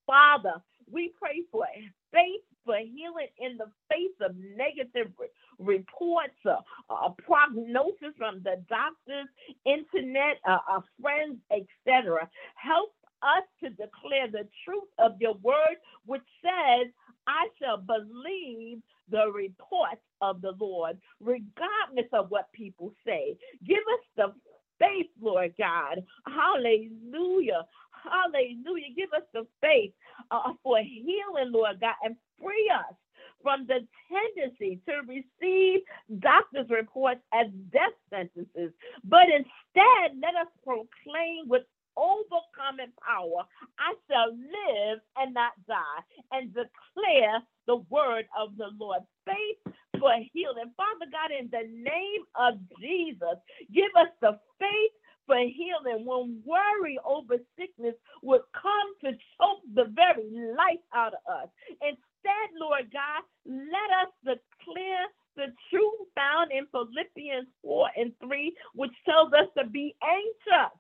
Father, 0.06 0.54
we 0.90 1.12
pray 1.20 1.42
for 1.52 1.66
faith 2.12 2.42
for 2.64 2.76
healing 2.76 3.28
in 3.38 3.56
the 3.56 3.70
face 3.90 4.16
of 4.20 4.34
negative 4.56 5.12
re- 5.18 5.28
reports, 5.58 6.36
uh, 6.46 6.56
uh, 6.90 7.10
prognosis 7.24 8.14
from 8.16 8.42
the 8.42 8.62
doctors, 8.68 9.28
internet, 9.64 10.38
uh, 10.46 10.58
uh 10.70 10.80
friends, 11.00 11.38
etc. 11.50 12.28
Help 12.54 12.92
us 13.22 13.44
to 13.62 13.70
declare 13.70 14.30
the 14.30 14.46
truth 14.64 14.88
of 14.98 15.12
your 15.20 15.34
word, 15.34 15.76
which 16.06 16.22
says, 16.42 16.88
I 17.26 17.48
shall 17.60 17.78
believe 17.78 18.80
the 19.10 19.30
report 19.32 19.98
of 20.20 20.40
the 20.40 20.52
Lord, 20.58 20.98
regardless 21.20 22.08
of 22.12 22.30
what 22.30 22.52
people 22.52 22.92
say. 23.04 23.36
Give 23.66 23.78
us 23.78 24.04
the 24.16 24.32
faith, 24.78 25.10
Lord 25.20 25.54
God. 25.58 26.04
Hallelujah. 26.26 27.64
Hallelujah. 28.10 28.94
Give 28.96 29.12
us 29.14 29.22
the 29.32 29.46
faith 29.60 29.92
uh, 30.30 30.52
for 30.62 30.78
healing, 30.78 31.52
Lord 31.52 31.80
God, 31.80 31.94
and 32.02 32.16
free 32.42 32.70
us 32.74 32.94
from 33.42 33.66
the 33.66 33.86
tendency 34.10 34.80
to 34.86 35.02
receive 35.06 35.80
doctor's 36.20 36.68
reports 36.70 37.20
as 37.32 37.46
death 37.72 37.94
sentences, 38.10 38.72
but 39.04 39.24
instead 39.28 40.18
let 40.20 40.34
us 40.34 40.48
proclaim 40.64 41.48
with 41.48 41.62
overcoming 41.96 42.92
power, 43.02 43.42
I 43.78 43.94
shall 44.08 44.30
live 44.32 45.00
and 45.16 45.34
not 45.34 45.52
die, 45.66 46.00
and 46.32 46.54
declare 46.54 47.42
the 47.66 47.76
word 47.90 48.26
of 48.38 48.56
the 48.56 48.70
Lord. 48.78 49.02
Faith 49.26 49.74
for 49.98 50.12
healing. 50.32 50.72
Father 50.76 51.10
God, 51.10 51.30
in 51.34 51.50
the 51.50 51.66
name 51.68 52.22
of 52.38 52.54
Jesus, 52.80 53.38
give 53.74 53.90
us 53.98 54.08
the 54.22 54.38
faith 54.60 54.94
for 55.28 55.38
healing 55.38 56.06
when 56.06 56.42
worry 56.46 56.98
over 57.06 57.36
sickness 57.60 57.96
would 58.24 58.42
come 58.54 58.90
to 59.04 59.12
choke 59.38 59.62
the 59.74 59.86
very 59.94 60.26
life 60.56 60.82
out 60.96 61.14
of 61.14 61.22
us. 61.44 61.50
Instead, 61.82 62.48
Lord 62.60 62.90
God, 62.92 63.22
let 63.46 63.90
us 64.02 64.12
declare 64.24 65.06
the 65.36 65.54
truth 65.70 66.08
found 66.16 66.52
in 66.52 66.66
Philippians 66.72 67.48
4 67.64 67.90
and 67.98 68.12
3, 68.24 68.56
which 68.74 68.92
tells 69.06 69.32
us 69.34 69.48
to 69.58 69.66
be 69.70 69.96
anxious 70.04 70.72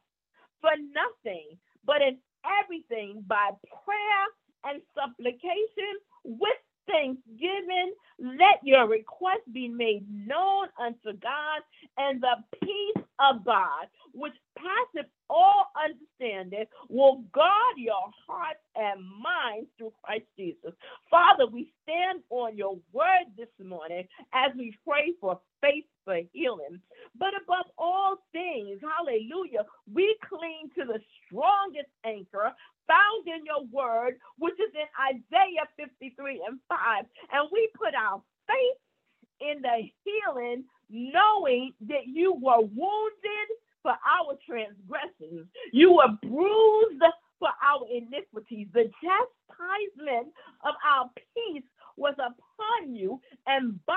for 0.60 0.72
nothing, 0.94 1.58
but 1.84 2.02
in 2.02 2.18
everything 2.64 3.24
by 3.28 3.50
prayer 3.68 4.24
and 4.64 4.82
supplication 4.94 5.94
with 6.24 6.58
thanksgiving. 6.90 7.94
Let 8.18 8.60
your 8.64 8.88
request 8.88 9.42
be 9.52 9.68
made 9.68 10.06
known 10.10 10.68
unto 10.80 11.18
God, 11.20 11.62
and 11.98 12.22
the 12.22 12.36
peace 12.62 13.04
of 13.20 13.44
God, 13.44 13.88
passeth 14.58 15.10
all 15.30 15.66
understanding, 15.76 16.64
will 16.88 17.24
guard 17.32 17.76
your 17.76 18.10
heart 18.26 18.56
and 18.76 19.00
mind 19.22 19.66
through 19.78 19.92
Christ 20.02 20.26
Jesus. 20.38 20.72
Father, 21.10 21.46
we 21.46 21.72
stand 21.82 22.22
on 22.30 22.56
your 22.56 22.76
word 22.92 23.26
this 23.36 23.48
morning 23.64 24.06
as 24.34 24.52
we 24.56 24.76
pray 24.86 25.12
for 25.20 25.40
faith 25.60 25.84
for 26.04 26.20
healing. 26.32 26.80
But 27.18 27.34
above 27.42 27.66
all 27.78 28.16
things, 28.32 28.80
hallelujah, 28.80 29.66
we 29.92 30.16
cling 30.28 30.70
to 30.78 30.84
the 30.84 31.00
strongest 31.26 31.90
anchor 32.04 32.52
found 32.88 33.28
in 33.28 33.44
your 33.44 33.64
word, 33.70 34.14
which 34.38 34.54
is 34.54 34.72
in 34.74 34.88
Isaiah 35.16 35.68
53 35.76 36.42
and 36.48 36.58
5. 36.68 37.04
And 37.32 37.48
we 37.52 37.68
put 37.76 37.94
our 37.94 38.22
faith 38.48 38.80
in 39.40 39.62
the 39.62 39.88
healing, 40.04 40.64
knowing 40.90 41.72
that 41.88 42.06
you 42.06 42.34
were 42.40 42.60
wounded 42.62 43.48
for 43.82 43.92
our 43.92 44.36
transgressions, 44.46 45.46
you 45.72 45.92
were 45.92 46.16
bruised 46.22 47.02
for 47.38 47.48
our 47.62 47.86
iniquities. 47.90 48.68
The 48.72 48.90
chastisement 49.02 50.28
of 50.64 50.74
our 50.86 51.10
peace 51.34 51.64
was 51.96 52.14
upon 52.14 52.94
you, 52.94 53.20
and 53.46 53.84
by 53.86 53.94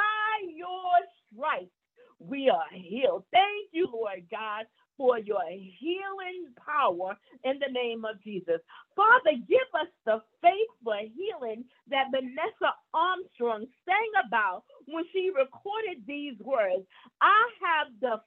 your 0.55 0.93
stripes 1.33 1.71
we 2.19 2.49
are 2.49 2.69
healed. 2.71 3.23
Thank 3.31 3.69
you, 3.71 3.87
Lord 3.91 4.23
God, 4.29 4.65
for 4.97 5.17
your 5.17 5.41
healing 5.49 6.53
power 6.63 7.17
in 7.43 7.59
the 7.59 7.71
name 7.71 8.05
of 8.05 8.21
Jesus. 8.23 8.61
Father, 8.95 9.37
give 9.49 9.69
us 9.79 9.87
the 10.05 10.21
faith 10.41 10.69
for 10.83 10.95
healing 10.97 11.63
that 11.89 12.11
Vanessa 12.11 12.75
Armstrong 12.93 13.65
sang 13.85 14.11
about 14.27 14.63
when 14.85 15.03
she 15.11 15.29
recorded 15.29 16.05
these 16.05 16.37
words. 16.39 16.85
I 17.21 17.49
have 17.61 17.87
the 17.99 18.21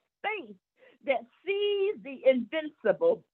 the 2.04 2.20
invincible, 2.28 3.24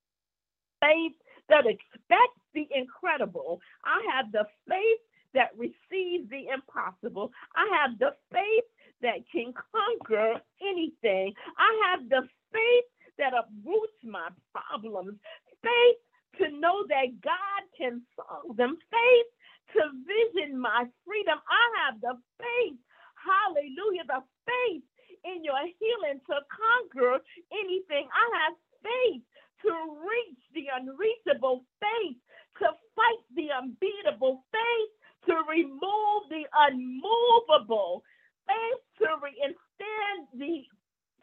faith 0.80 1.14
that 1.48 1.66
expects 1.66 2.42
the 2.54 2.68
incredible. 2.74 3.61
I 3.85 4.02
have 4.14 4.33
the 4.33 4.46
faith 4.68 5.02
that 5.35 5.50
receives 5.56 6.30
the 6.30 6.46
impossible. 6.52 7.33
I 7.56 7.68
have 7.83 7.98
the 7.98 8.14
faith 8.33 8.64
that 9.02 9.24
can 9.33 9.52
conquer 9.72 10.40
anything. 10.62 11.35
I 11.59 11.70
have 11.90 12.09
the 12.09 12.22
faith 12.52 12.88
that 13.18 13.33
uproots 13.35 14.00
my 14.04 14.28
problems, 14.54 15.18
faith 15.62 16.00
to 16.40 16.50
know 16.59 16.87
that 16.88 17.20
God 17.22 17.62
can 17.76 18.02
solve 18.16 18.56
them, 18.56 18.78
faith 18.90 19.30
to 19.76 19.83
vision 20.06 20.59
my 20.59 20.87
freedom. 21.06 21.38
I 21.48 21.64
have 21.85 22.00
the 22.00 22.14
faith, 22.38 22.78
hallelujah, 23.18 24.06
the 24.09 24.22
faith 24.46 24.83
in 25.24 25.44
your 25.44 25.61
healing 25.78 26.20
to 26.26 26.37
conquer 26.48 27.20
anything. 27.52 28.09
I 28.09 28.26
have 28.46 28.54
faith 28.83 29.22
to 29.62 29.72
reach 30.00 30.42
the 30.54 30.72
unreachable, 30.72 31.64
faith 31.80 32.16
to 32.59 32.68
fight 32.96 33.24
the 33.37 33.48
unbeatable, 33.52 34.44
faith 34.52 34.92
to 35.28 35.35
remove 35.48 36.22
the 36.30 36.44
unmovable, 36.56 38.02
faith 38.48 38.83
to 39.04 39.09
withstand 39.20 40.28
the 40.35 40.64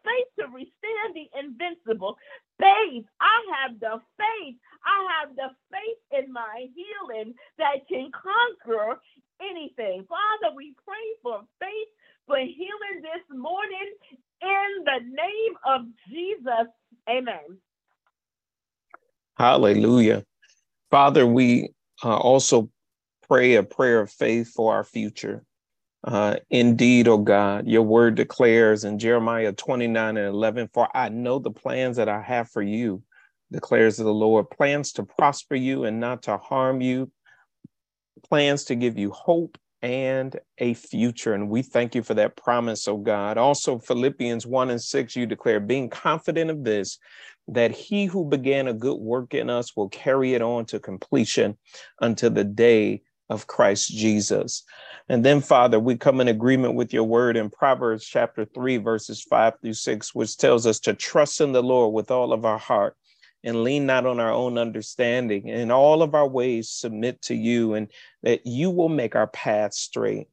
faith 0.04 0.30
to 0.38 0.46
withstand 0.52 1.14
the 1.14 1.28
invincible. 1.38 2.16
Faith, 2.60 3.04
I 3.20 3.38
have 3.58 3.78
the 3.80 4.00
faith. 4.18 4.56
I 4.84 4.98
have 5.20 5.36
the 5.36 5.50
faith 5.70 6.24
in 6.24 6.32
my 6.32 6.66
healing 6.74 7.34
that 7.58 7.86
can 7.88 8.10
anything. 9.40 10.04
Father, 10.08 10.54
we 10.54 10.74
pray 10.84 10.94
for 11.22 11.40
faith 11.60 11.88
for 12.26 12.38
healing 12.38 13.02
this 13.02 13.36
morning 13.36 13.94
in 14.42 14.84
the 14.84 15.00
name 15.04 15.54
of 15.66 15.82
Jesus. 16.08 16.68
Amen. 17.08 17.58
Hallelujah. 19.36 20.24
Father, 20.90 21.26
we 21.26 21.70
uh, 22.04 22.16
also 22.16 22.70
pray 23.28 23.54
a 23.54 23.62
prayer 23.62 24.00
of 24.00 24.10
faith 24.10 24.48
for 24.48 24.74
our 24.74 24.84
future. 24.84 25.44
Uh, 26.04 26.36
indeed, 26.50 27.08
O 27.08 27.14
oh 27.14 27.18
God, 27.18 27.66
your 27.66 27.82
word 27.82 28.14
declares 28.14 28.84
in 28.84 28.98
Jeremiah 28.98 29.52
29 29.52 30.16
and 30.16 30.26
11, 30.26 30.70
For 30.72 30.88
I 30.96 31.08
know 31.08 31.38
the 31.38 31.50
plans 31.50 31.96
that 31.96 32.08
I 32.08 32.20
have 32.20 32.48
for 32.50 32.62
you, 32.62 33.02
declares 33.50 33.96
the 33.96 34.12
Lord, 34.12 34.50
plans 34.50 34.92
to 34.92 35.04
prosper 35.04 35.56
you 35.56 35.84
and 35.84 35.98
not 35.98 36.22
to 36.24 36.36
harm 36.36 36.80
you, 36.80 37.10
plans 38.28 38.64
to 38.64 38.74
give 38.74 38.98
you 38.98 39.10
hope 39.10 39.58
and 39.82 40.38
a 40.58 40.74
future. 40.74 41.34
And 41.34 41.48
we 41.48 41.62
thank 41.62 41.94
you 41.94 42.02
for 42.02 42.14
that 42.14 42.36
promise, 42.36 42.88
oh 42.88 42.96
God. 42.96 43.38
Also, 43.38 43.78
Philippians 43.78 44.46
1 44.46 44.70
and 44.70 44.82
6, 44.82 45.16
you 45.16 45.26
declare, 45.26 45.60
being 45.60 45.88
confident 45.88 46.50
of 46.50 46.64
this, 46.64 46.98
that 47.46 47.70
he 47.70 48.06
who 48.06 48.24
began 48.24 48.66
a 48.66 48.74
good 48.74 48.98
work 48.98 49.34
in 49.34 49.48
us 49.48 49.76
will 49.76 49.88
carry 49.88 50.34
it 50.34 50.42
on 50.42 50.66
to 50.66 50.80
completion 50.80 51.56
until 52.00 52.30
the 52.30 52.44
day 52.44 53.02
of 53.30 53.46
Christ 53.46 53.90
Jesus. 53.90 54.64
And 55.08 55.24
then, 55.24 55.40
Father, 55.40 55.78
we 55.78 55.96
come 55.96 56.20
in 56.20 56.28
agreement 56.28 56.74
with 56.74 56.92
your 56.92 57.04
word 57.04 57.36
in 57.36 57.50
Proverbs 57.50 58.04
chapter 58.04 58.44
3, 58.44 58.78
verses 58.78 59.22
5 59.22 59.54
through 59.60 59.74
6, 59.74 60.14
which 60.14 60.36
tells 60.36 60.66
us 60.66 60.80
to 60.80 60.94
trust 60.94 61.40
in 61.40 61.52
the 61.52 61.62
Lord 61.62 61.94
with 61.94 62.10
all 62.10 62.32
of 62.32 62.44
our 62.44 62.58
heart 62.58 62.96
and 63.44 63.62
lean 63.62 63.86
not 63.86 64.06
on 64.06 64.20
our 64.20 64.32
own 64.32 64.58
understanding. 64.58 65.48
In 65.48 65.70
all 65.70 66.02
of 66.02 66.14
our 66.14 66.26
ways, 66.26 66.70
submit 66.70 67.22
to 67.22 67.34
you, 67.34 67.74
and 67.74 67.90
that 68.22 68.46
you 68.46 68.70
will 68.70 68.88
make 68.88 69.14
our 69.14 69.28
path 69.28 69.74
straight. 69.74 70.28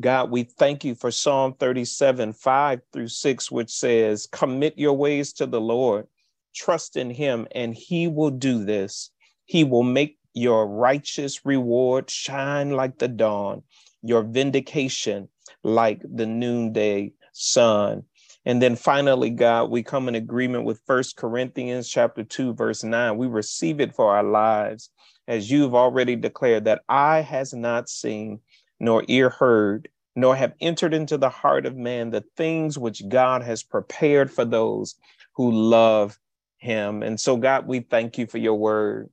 God, 0.00 0.30
we 0.30 0.44
thank 0.44 0.84
you 0.84 0.94
for 0.94 1.10
Psalm 1.10 1.54
37, 1.58 2.32
5 2.32 2.80
through 2.92 3.08
6, 3.08 3.50
which 3.50 3.70
says, 3.70 4.28
Commit 4.30 4.78
your 4.78 4.92
ways 4.92 5.32
to 5.34 5.46
the 5.46 5.60
Lord, 5.60 6.06
trust 6.54 6.96
in 6.96 7.10
him, 7.10 7.48
and 7.52 7.74
he 7.74 8.06
will 8.06 8.30
do 8.30 8.64
this. 8.64 9.10
He 9.44 9.64
will 9.64 9.82
make 9.82 10.18
your 10.34 10.68
righteous 10.68 11.44
reward 11.44 12.10
shine 12.10 12.70
like 12.70 12.98
the 12.98 13.08
dawn, 13.08 13.62
your 14.02 14.22
vindication 14.22 15.28
like 15.64 16.00
the 16.04 16.26
noonday 16.26 17.12
sun. 17.32 18.04
And 18.48 18.62
then 18.62 18.76
finally, 18.76 19.28
God, 19.28 19.70
we 19.70 19.82
come 19.82 20.08
in 20.08 20.14
agreement 20.14 20.64
with 20.64 20.80
First 20.86 21.16
Corinthians 21.16 21.86
chapter 21.86 22.24
2, 22.24 22.54
verse 22.54 22.82
9. 22.82 23.18
We 23.18 23.26
receive 23.26 23.78
it 23.78 23.94
for 23.94 24.16
our 24.16 24.22
lives, 24.22 24.88
as 25.28 25.50
you've 25.50 25.74
already 25.74 26.16
declared 26.16 26.64
that 26.64 26.80
eye 26.88 27.20
has 27.20 27.52
not 27.52 27.90
seen, 27.90 28.40
nor 28.80 29.04
ear 29.06 29.28
heard, 29.28 29.90
nor 30.16 30.34
have 30.34 30.54
entered 30.62 30.94
into 30.94 31.18
the 31.18 31.28
heart 31.28 31.66
of 31.66 31.76
man 31.76 32.08
the 32.08 32.24
things 32.38 32.78
which 32.78 33.06
God 33.06 33.42
has 33.42 33.62
prepared 33.62 34.32
for 34.32 34.46
those 34.46 34.94
who 35.34 35.52
love 35.52 36.18
him. 36.56 37.02
And 37.02 37.20
so, 37.20 37.36
God, 37.36 37.66
we 37.66 37.80
thank 37.80 38.16
you 38.16 38.26
for 38.26 38.38
your 38.38 38.54
word. 38.54 39.10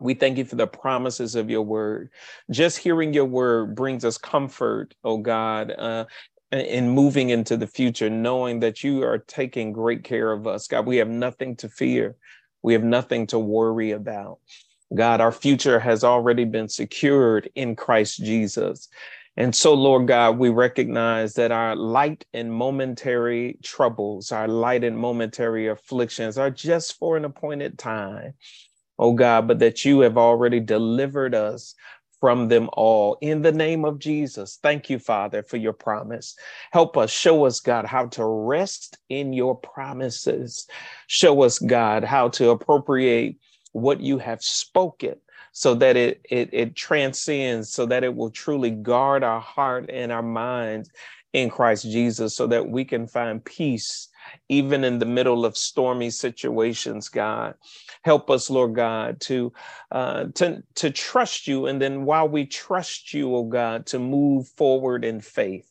We 0.00 0.14
thank 0.14 0.38
you 0.38 0.46
for 0.46 0.56
the 0.56 0.66
promises 0.66 1.34
of 1.34 1.50
your 1.50 1.62
word. 1.62 2.08
Just 2.50 2.78
hearing 2.78 3.12
your 3.12 3.26
word 3.26 3.74
brings 3.74 4.06
us 4.06 4.16
comfort, 4.16 4.94
oh 5.04 5.18
God, 5.18 5.70
uh, 5.76 6.06
in 6.52 6.88
moving 6.88 7.30
into 7.30 7.56
the 7.56 7.66
future, 7.66 8.08
knowing 8.08 8.60
that 8.60 8.82
you 8.82 9.02
are 9.02 9.18
taking 9.18 9.72
great 9.72 10.04
care 10.04 10.32
of 10.32 10.46
us. 10.46 10.66
God, 10.66 10.86
we 10.86 10.96
have 10.96 11.08
nothing 11.08 11.56
to 11.56 11.68
fear. 11.68 12.16
We 12.62 12.72
have 12.72 12.84
nothing 12.84 13.26
to 13.28 13.38
worry 13.38 13.90
about. 13.92 14.38
God, 14.94 15.20
our 15.20 15.32
future 15.32 15.78
has 15.78 16.02
already 16.04 16.44
been 16.44 16.68
secured 16.68 17.50
in 17.54 17.76
Christ 17.76 18.18
Jesus. 18.18 18.88
And 19.36 19.54
so, 19.54 19.74
Lord 19.74 20.08
God, 20.08 20.38
we 20.38 20.48
recognize 20.48 21.34
that 21.34 21.52
our 21.52 21.76
light 21.76 22.24
and 22.32 22.52
momentary 22.52 23.58
troubles, 23.62 24.32
our 24.32 24.48
light 24.48 24.82
and 24.82 24.98
momentary 24.98 25.68
afflictions 25.68 26.38
are 26.38 26.50
just 26.50 26.98
for 26.98 27.16
an 27.16 27.24
appointed 27.24 27.78
time 27.78 28.34
oh 28.98 29.12
God, 29.12 29.48
but 29.48 29.58
that 29.60 29.84
you 29.84 30.00
have 30.00 30.18
already 30.18 30.60
delivered 30.60 31.34
us 31.34 31.74
from 32.20 32.48
them 32.48 32.68
all 32.72 33.16
in 33.20 33.42
the 33.42 33.52
name 33.52 33.84
of 33.84 33.98
Jesus. 33.98 34.58
Thank 34.62 34.90
you, 34.90 34.98
Father, 34.98 35.42
for 35.42 35.56
your 35.56 35.72
promise. 35.72 36.36
Help 36.72 36.96
us, 36.96 37.10
show 37.10 37.44
us, 37.46 37.60
God, 37.60 37.86
how 37.86 38.06
to 38.06 38.24
rest 38.24 38.98
in 39.08 39.32
your 39.32 39.54
promises. 39.56 40.66
Show 41.06 41.42
us, 41.42 41.58
God, 41.58 42.04
how 42.04 42.28
to 42.30 42.50
appropriate 42.50 43.36
what 43.72 44.00
you 44.00 44.18
have 44.18 44.42
spoken 44.42 45.14
so 45.52 45.74
that 45.74 45.96
it, 45.96 46.20
it, 46.30 46.50
it 46.52 46.76
transcends, 46.76 47.72
so 47.72 47.86
that 47.86 48.04
it 48.04 48.14
will 48.14 48.30
truly 48.30 48.70
guard 48.70 49.24
our 49.24 49.40
heart 49.40 49.88
and 49.88 50.12
our 50.12 50.22
minds 50.22 50.90
in 51.32 51.50
Christ 51.50 51.84
Jesus, 51.84 52.34
so 52.34 52.46
that 52.46 52.68
we 52.68 52.84
can 52.84 53.06
find 53.06 53.44
peace 53.44 54.08
even 54.48 54.84
in 54.84 54.98
the 54.98 55.06
middle 55.06 55.44
of 55.44 55.56
stormy 55.56 56.10
situations, 56.10 57.08
God. 57.08 57.54
Help 58.02 58.30
us, 58.30 58.50
Lord 58.50 58.74
God, 58.74 59.20
to, 59.22 59.52
uh, 59.90 60.26
to, 60.34 60.62
to 60.76 60.90
trust 60.90 61.46
you. 61.46 61.66
And 61.66 61.80
then 61.80 62.04
while 62.04 62.28
we 62.28 62.46
trust 62.46 63.12
you, 63.12 63.34
oh 63.34 63.44
God, 63.44 63.86
to 63.86 63.98
move 63.98 64.48
forward 64.48 65.04
in 65.04 65.20
faith. 65.20 65.70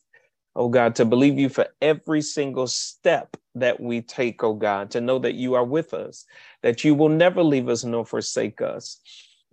Oh 0.55 0.69
God, 0.69 0.95
to 0.95 1.05
believe 1.05 1.37
you 1.37 1.49
for 1.49 1.67
every 1.81 2.21
single 2.21 2.67
step 2.67 3.37
that 3.55 3.79
we 3.79 4.01
take, 4.01 4.43
oh 4.43 4.53
God, 4.53 4.89
to 4.91 5.01
know 5.01 5.19
that 5.19 5.35
you 5.35 5.53
are 5.53 5.63
with 5.63 5.93
us, 5.93 6.25
that 6.63 6.83
you 6.83 6.95
will 6.95 7.09
never 7.09 7.43
leave 7.43 7.69
us 7.69 7.83
nor 7.83 8.05
forsake 8.05 8.61
us. 8.61 8.99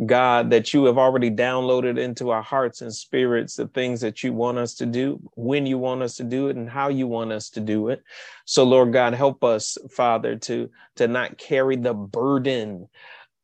God, 0.05 0.51
that 0.51 0.75
you 0.75 0.87
have 0.87 0.99
already 0.99 1.31
downloaded 1.31 1.99
into 1.99 2.31
our 2.31 2.43
hearts 2.43 2.81
and 2.81 2.93
spirits 2.93 3.55
the 3.55 3.69
things 3.69 4.01
that 4.01 4.25
you 4.25 4.33
want 4.33 4.59
us 4.59 4.75
to 4.75 4.87
do, 4.87 5.21
when 5.37 5.67
you 5.67 5.79
want 5.79 6.03
us 6.03 6.17
to 6.17 6.25
do 6.25 6.49
it, 6.49 6.57
and 6.57 6.69
how 6.69 6.89
you 6.89 7.07
want 7.07 7.31
us 7.31 7.49
to 7.51 7.61
do 7.61 7.89
it. 7.89 8.03
So, 8.45 8.65
Lord 8.65 8.93
God, 8.93 9.15
help 9.15 9.45
us, 9.45 9.79
Father, 9.93 10.37
to, 10.37 10.69
to 10.97 11.07
not 11.07 11.39
carry 11.39 11.77
the 11.77 11.95
burden, 11.95 12.89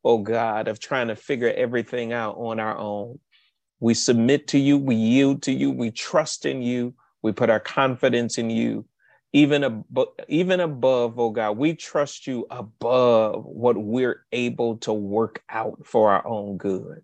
oh 0.03 0.17
God, 0.17 0.67
of 0.67 0.79
trying 0.79 1.07
to 1.07 1.15
figure 1.15 1.53
everything 1.55 2.11
out 2.11 2.35
on 2.37 2.59
our 2.59 2.77
own. 2.77 3.19
We 3.79 3.93
submit 3.93 4.47
to 4.49 4.59
you, 4.59 4.77
we 4.77 4.95
yield 4.95 5.43
to 5.43 5.53
you, 5.53 5.71
we 5.71 5.89
trust 5.89 6.45
in 6.45 6.61
you, 6.61 6.93
we 7.21 7.31
put 7.31 7.49
our 7.49 7.61
confidence 7.61 8.37
in 8.37 8.49
you 8.49 8.85
even 9.33 9.63
above, 9.63 10.09
even 10.27 10.59
above, 10.59 11.19
oh 11.19 11.29
God, 11.29 11.57
we 11.57 11.73
trust 11.73 12.27
you 12.27 12.45
above 12.49 13.45
what 13.45 13.77
we're 13.77 14.25
able 14.31 14.77
to 14.77 14.93
work 14.93 15.43
out 15.49 15.85
for 15.85 16.11
our 16.11 16.25
own 16.27 16.57
good. 16.57 17.01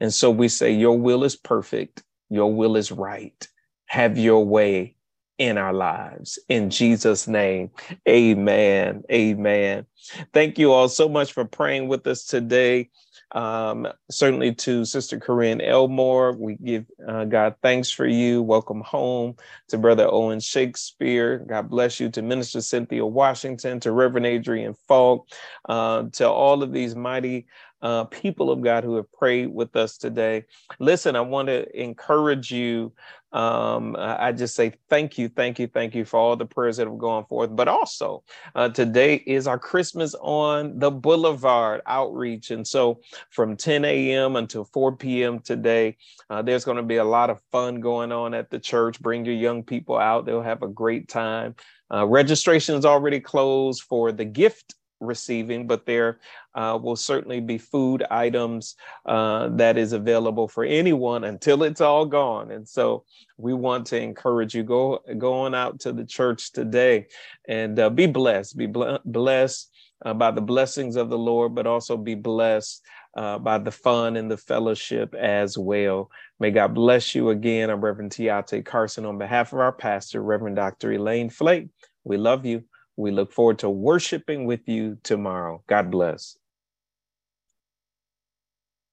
And 0.00 0.12
so 0.12 0.30
we 0.30 0.48
say, 0.48 0.72
Your 0.72 0.98
will 0.98 1.24
is 1.24 1.36
perfect, 1.36 2.02
your 2.30 2.54
will 2.54 2.76
is 2.76 2.92
right. 2.92 3.46
Have 3.86 4.18
your 4.18 4.44
way 4.44 4.96
in 5.38 5.58
our 5.58 5.72
lives. 5.72 6.38
In 6.48 6.70
Jesus' 6.70 7.28
name, 7.28 7.70
amen. 8.08 9.04
Amen. 9.12 9.86
Thank 10.32 10.58
you 10.58 10.72
all 10.72 10.88
so 10.88 11.08
much 11.08 11.32
for 11.32 11.44
praying 11.44 11.88
with 11.88 12.06
us 12.06 12.24
today. 12.24 12.90
Um, 13.32 13.88
certainly 14.10 14.54
to 14.56 14.84
Sister 14.84 15.18
Keren 15.20 15.60
Elmore, 15.60 16.32
we 16.32 16.56
give 16.56 16.86
uh, 17.06 17.24
God 17.24 17.56
thanks 17.62 17.90
for 17.90 18.06
you. 18.06 18.42
Welcome 18.42 18.80
home 18.82 19.36
to 19.68 19.78
Brother 19.78 20.08
Owen 20.10 20.40
Shakespeare. 20.40 21.38
God 21.40 21.68
bless 21.68 22.00
you 22.00 22.08
to 22.10 22.22
Minister 22.22 22.60
Cynthia 22.60 23.04
Washington, 23.04 23.80
to 23.80 23.92
Reverend 23.92 24.26
Adrian 24.26 24.74
Faulk, 24.88 25.28
uh, 25.68 26.04
to 26.12 26.28
all 26.28 26.62
of 26.62 26.72
these 26.72 26.94
mighty 26.94 27.46
uh, 27.82 28.04
people 28.04 28.50
of 28.50 28.62
God 28.62 28.84
who 28.84 28.96
have 28.96 29.10
prayed 29.12 29.46
with 29.46 29.76
us 29.76 29.96
today. 29.98 30.44
Listen, 30.78 31.16
I 31.16 31.20
want 31.20 31.48
to 31.48 31.80
encourage 31.80 32.50
you 32.50 32.92
um, 33.36 33.96
I 33.98 34.32
just 34.32 34.54
say 34.54 34.72
thank 34.88 35.18
you, 35.18 35.28
thank 35.28 35.58
you, 35.58 35.66
thank 35.66 35.94
you 35.94 36.06
for 36.06 36.18
all 36.18 36.36
the 36.36 36.46
prayers 36.46 36.78
that 36.78 36.86
have 36.86 36.96
gone 36.96 37.26
forth. 37.26 37.54
But 37.54 37.68
also, 37.68 38.22
uh, 38.54 38.70
today 38.70 39.16
is 39.26 39.46
our 39.46 39.58
Christmas 39.58 40.14
on 40.20 40.78
the 40.78 40.90
Boulevard 40.90 41.82
outreach. 41.86 42.50
And 42.50 42.66
so, 42.66 43.00
from 43.28 43.54
10 43.54 43.84
a.m. 43.84 44.36
until 44.36 44.64
4 44.64 44.96
p.m. 44.96 45.40
today, 45.40 45.98
uh, 46.30 46.40
there's 46.40 46.64
going 46.64 46.78
to 46.78 46.82
be 46.82 46.96
a 46.96 47.04
lot 47.04 47.28
of 47.28 47.42
fun 47.52 47.80
going 47.80 48.10
on 48.10 48.32
at 48.32 48.48
the 48.48 48.58
church. 48.58 49.00
Bring 49.02 49.26
your 49.26 49.34
young 49.34 49.62
people 49.62 49.98
out, 49.98 50.24
they'll 50.24 50.40
have 50.40 50.62
a 50.62 50.68
great 50.68 51.08
time. 51.08 51.56
Uh, 51.92 52.06
registration 52.06 52.74
is 52.74 52.86
already 52.86 53.20
closed 53.20 53.82
for 53.82 54.12
the 54.12 54.24
gift 54.24 54.74
receiving, 55.00 55.66
but 55.66 55.86
there 55.86 56.18
uh, 56.54 56.78
will 56.80 56.96
certainly 56.96 57.40
be 57.40 57.58
food 57.58 58.02
items 58.10 58.76
uh, 59.04 59.48
that 59.50 59.76
is 59.76 59.92
available 59.92 60.48
for 60.48 60.64
anyone 60.64 61.24
until 61.24 61.62
it's 61.62 61.80
all 61.80 62.06
gone. 62.06 62.50
And 62.50 62.66
so 62.68 63.04
we 63.36 63.54
want 63.54 63.86
to 63.88 64.00
encourage 64.00 64.54
you 64.54 64.62
go 64.62 65.00
go 65.18 65.34
on 65.40 65.54
out 65.54 65.80
to 65.80 65.92
the 65.92 66.04
church 66.04 66.52
today 66.52 67.06
and 67.48 67.78
uh, 67.78 67.90
be 67.90 68.06
blessed, 68.06 68.56
be 68.56 68.66
blessed 68.66 69.70
uh, 70.04 70.14
by 70.14 70.30
the 70.30 70.40
blessings 70.40 70.96
of 70.96 71.10
the 71.10 71.18
Lord, 71.18 71.54
but 71.54 71.66
also 71.66 71.96
be 71.96 72.14
blessed. 72.14 72.82
Uh, 73.16 73.38
by 73.38 73.56
the 73.56 73.70
fun 73.70 74.14
and 74.16 74.30
the 74.30 74.36
fellowship 74.36 75.14
as 75.14 75.56
well. 75.56 76.10
May 76.38 76.50
God 76.50 76.74
bless 76.74 77.14
you 77.14 77.30
again. 77.30 77.70
I'm 77.70 77.80
Reverend 77.80 78.12
Tiate 78.12 78.62
Carson 78.62 79.06
on 79.06 79.16
behalf 79.16 79.54
of 79.54 79.60
our 79.60 79.72
pastor, 79.72 80.22
Reverend 80.22 80.56
Dr. 80.56 80.92
Elaine 80.92 81.30
Flake. 81.30 81.68
We 82.04 82.18
love 82.18 82.44
you. 82.44 82.64
We 82.96 83.10
look 83.10 83.32
forward 83.32 83.58
to 83.60 83.70
worshiping 83.70 84.46
with 84.46 84.68
you 84.68 84.98
tomorrow. 85.02 85.62
God 85.68 85.90
bless. 85.90 86.36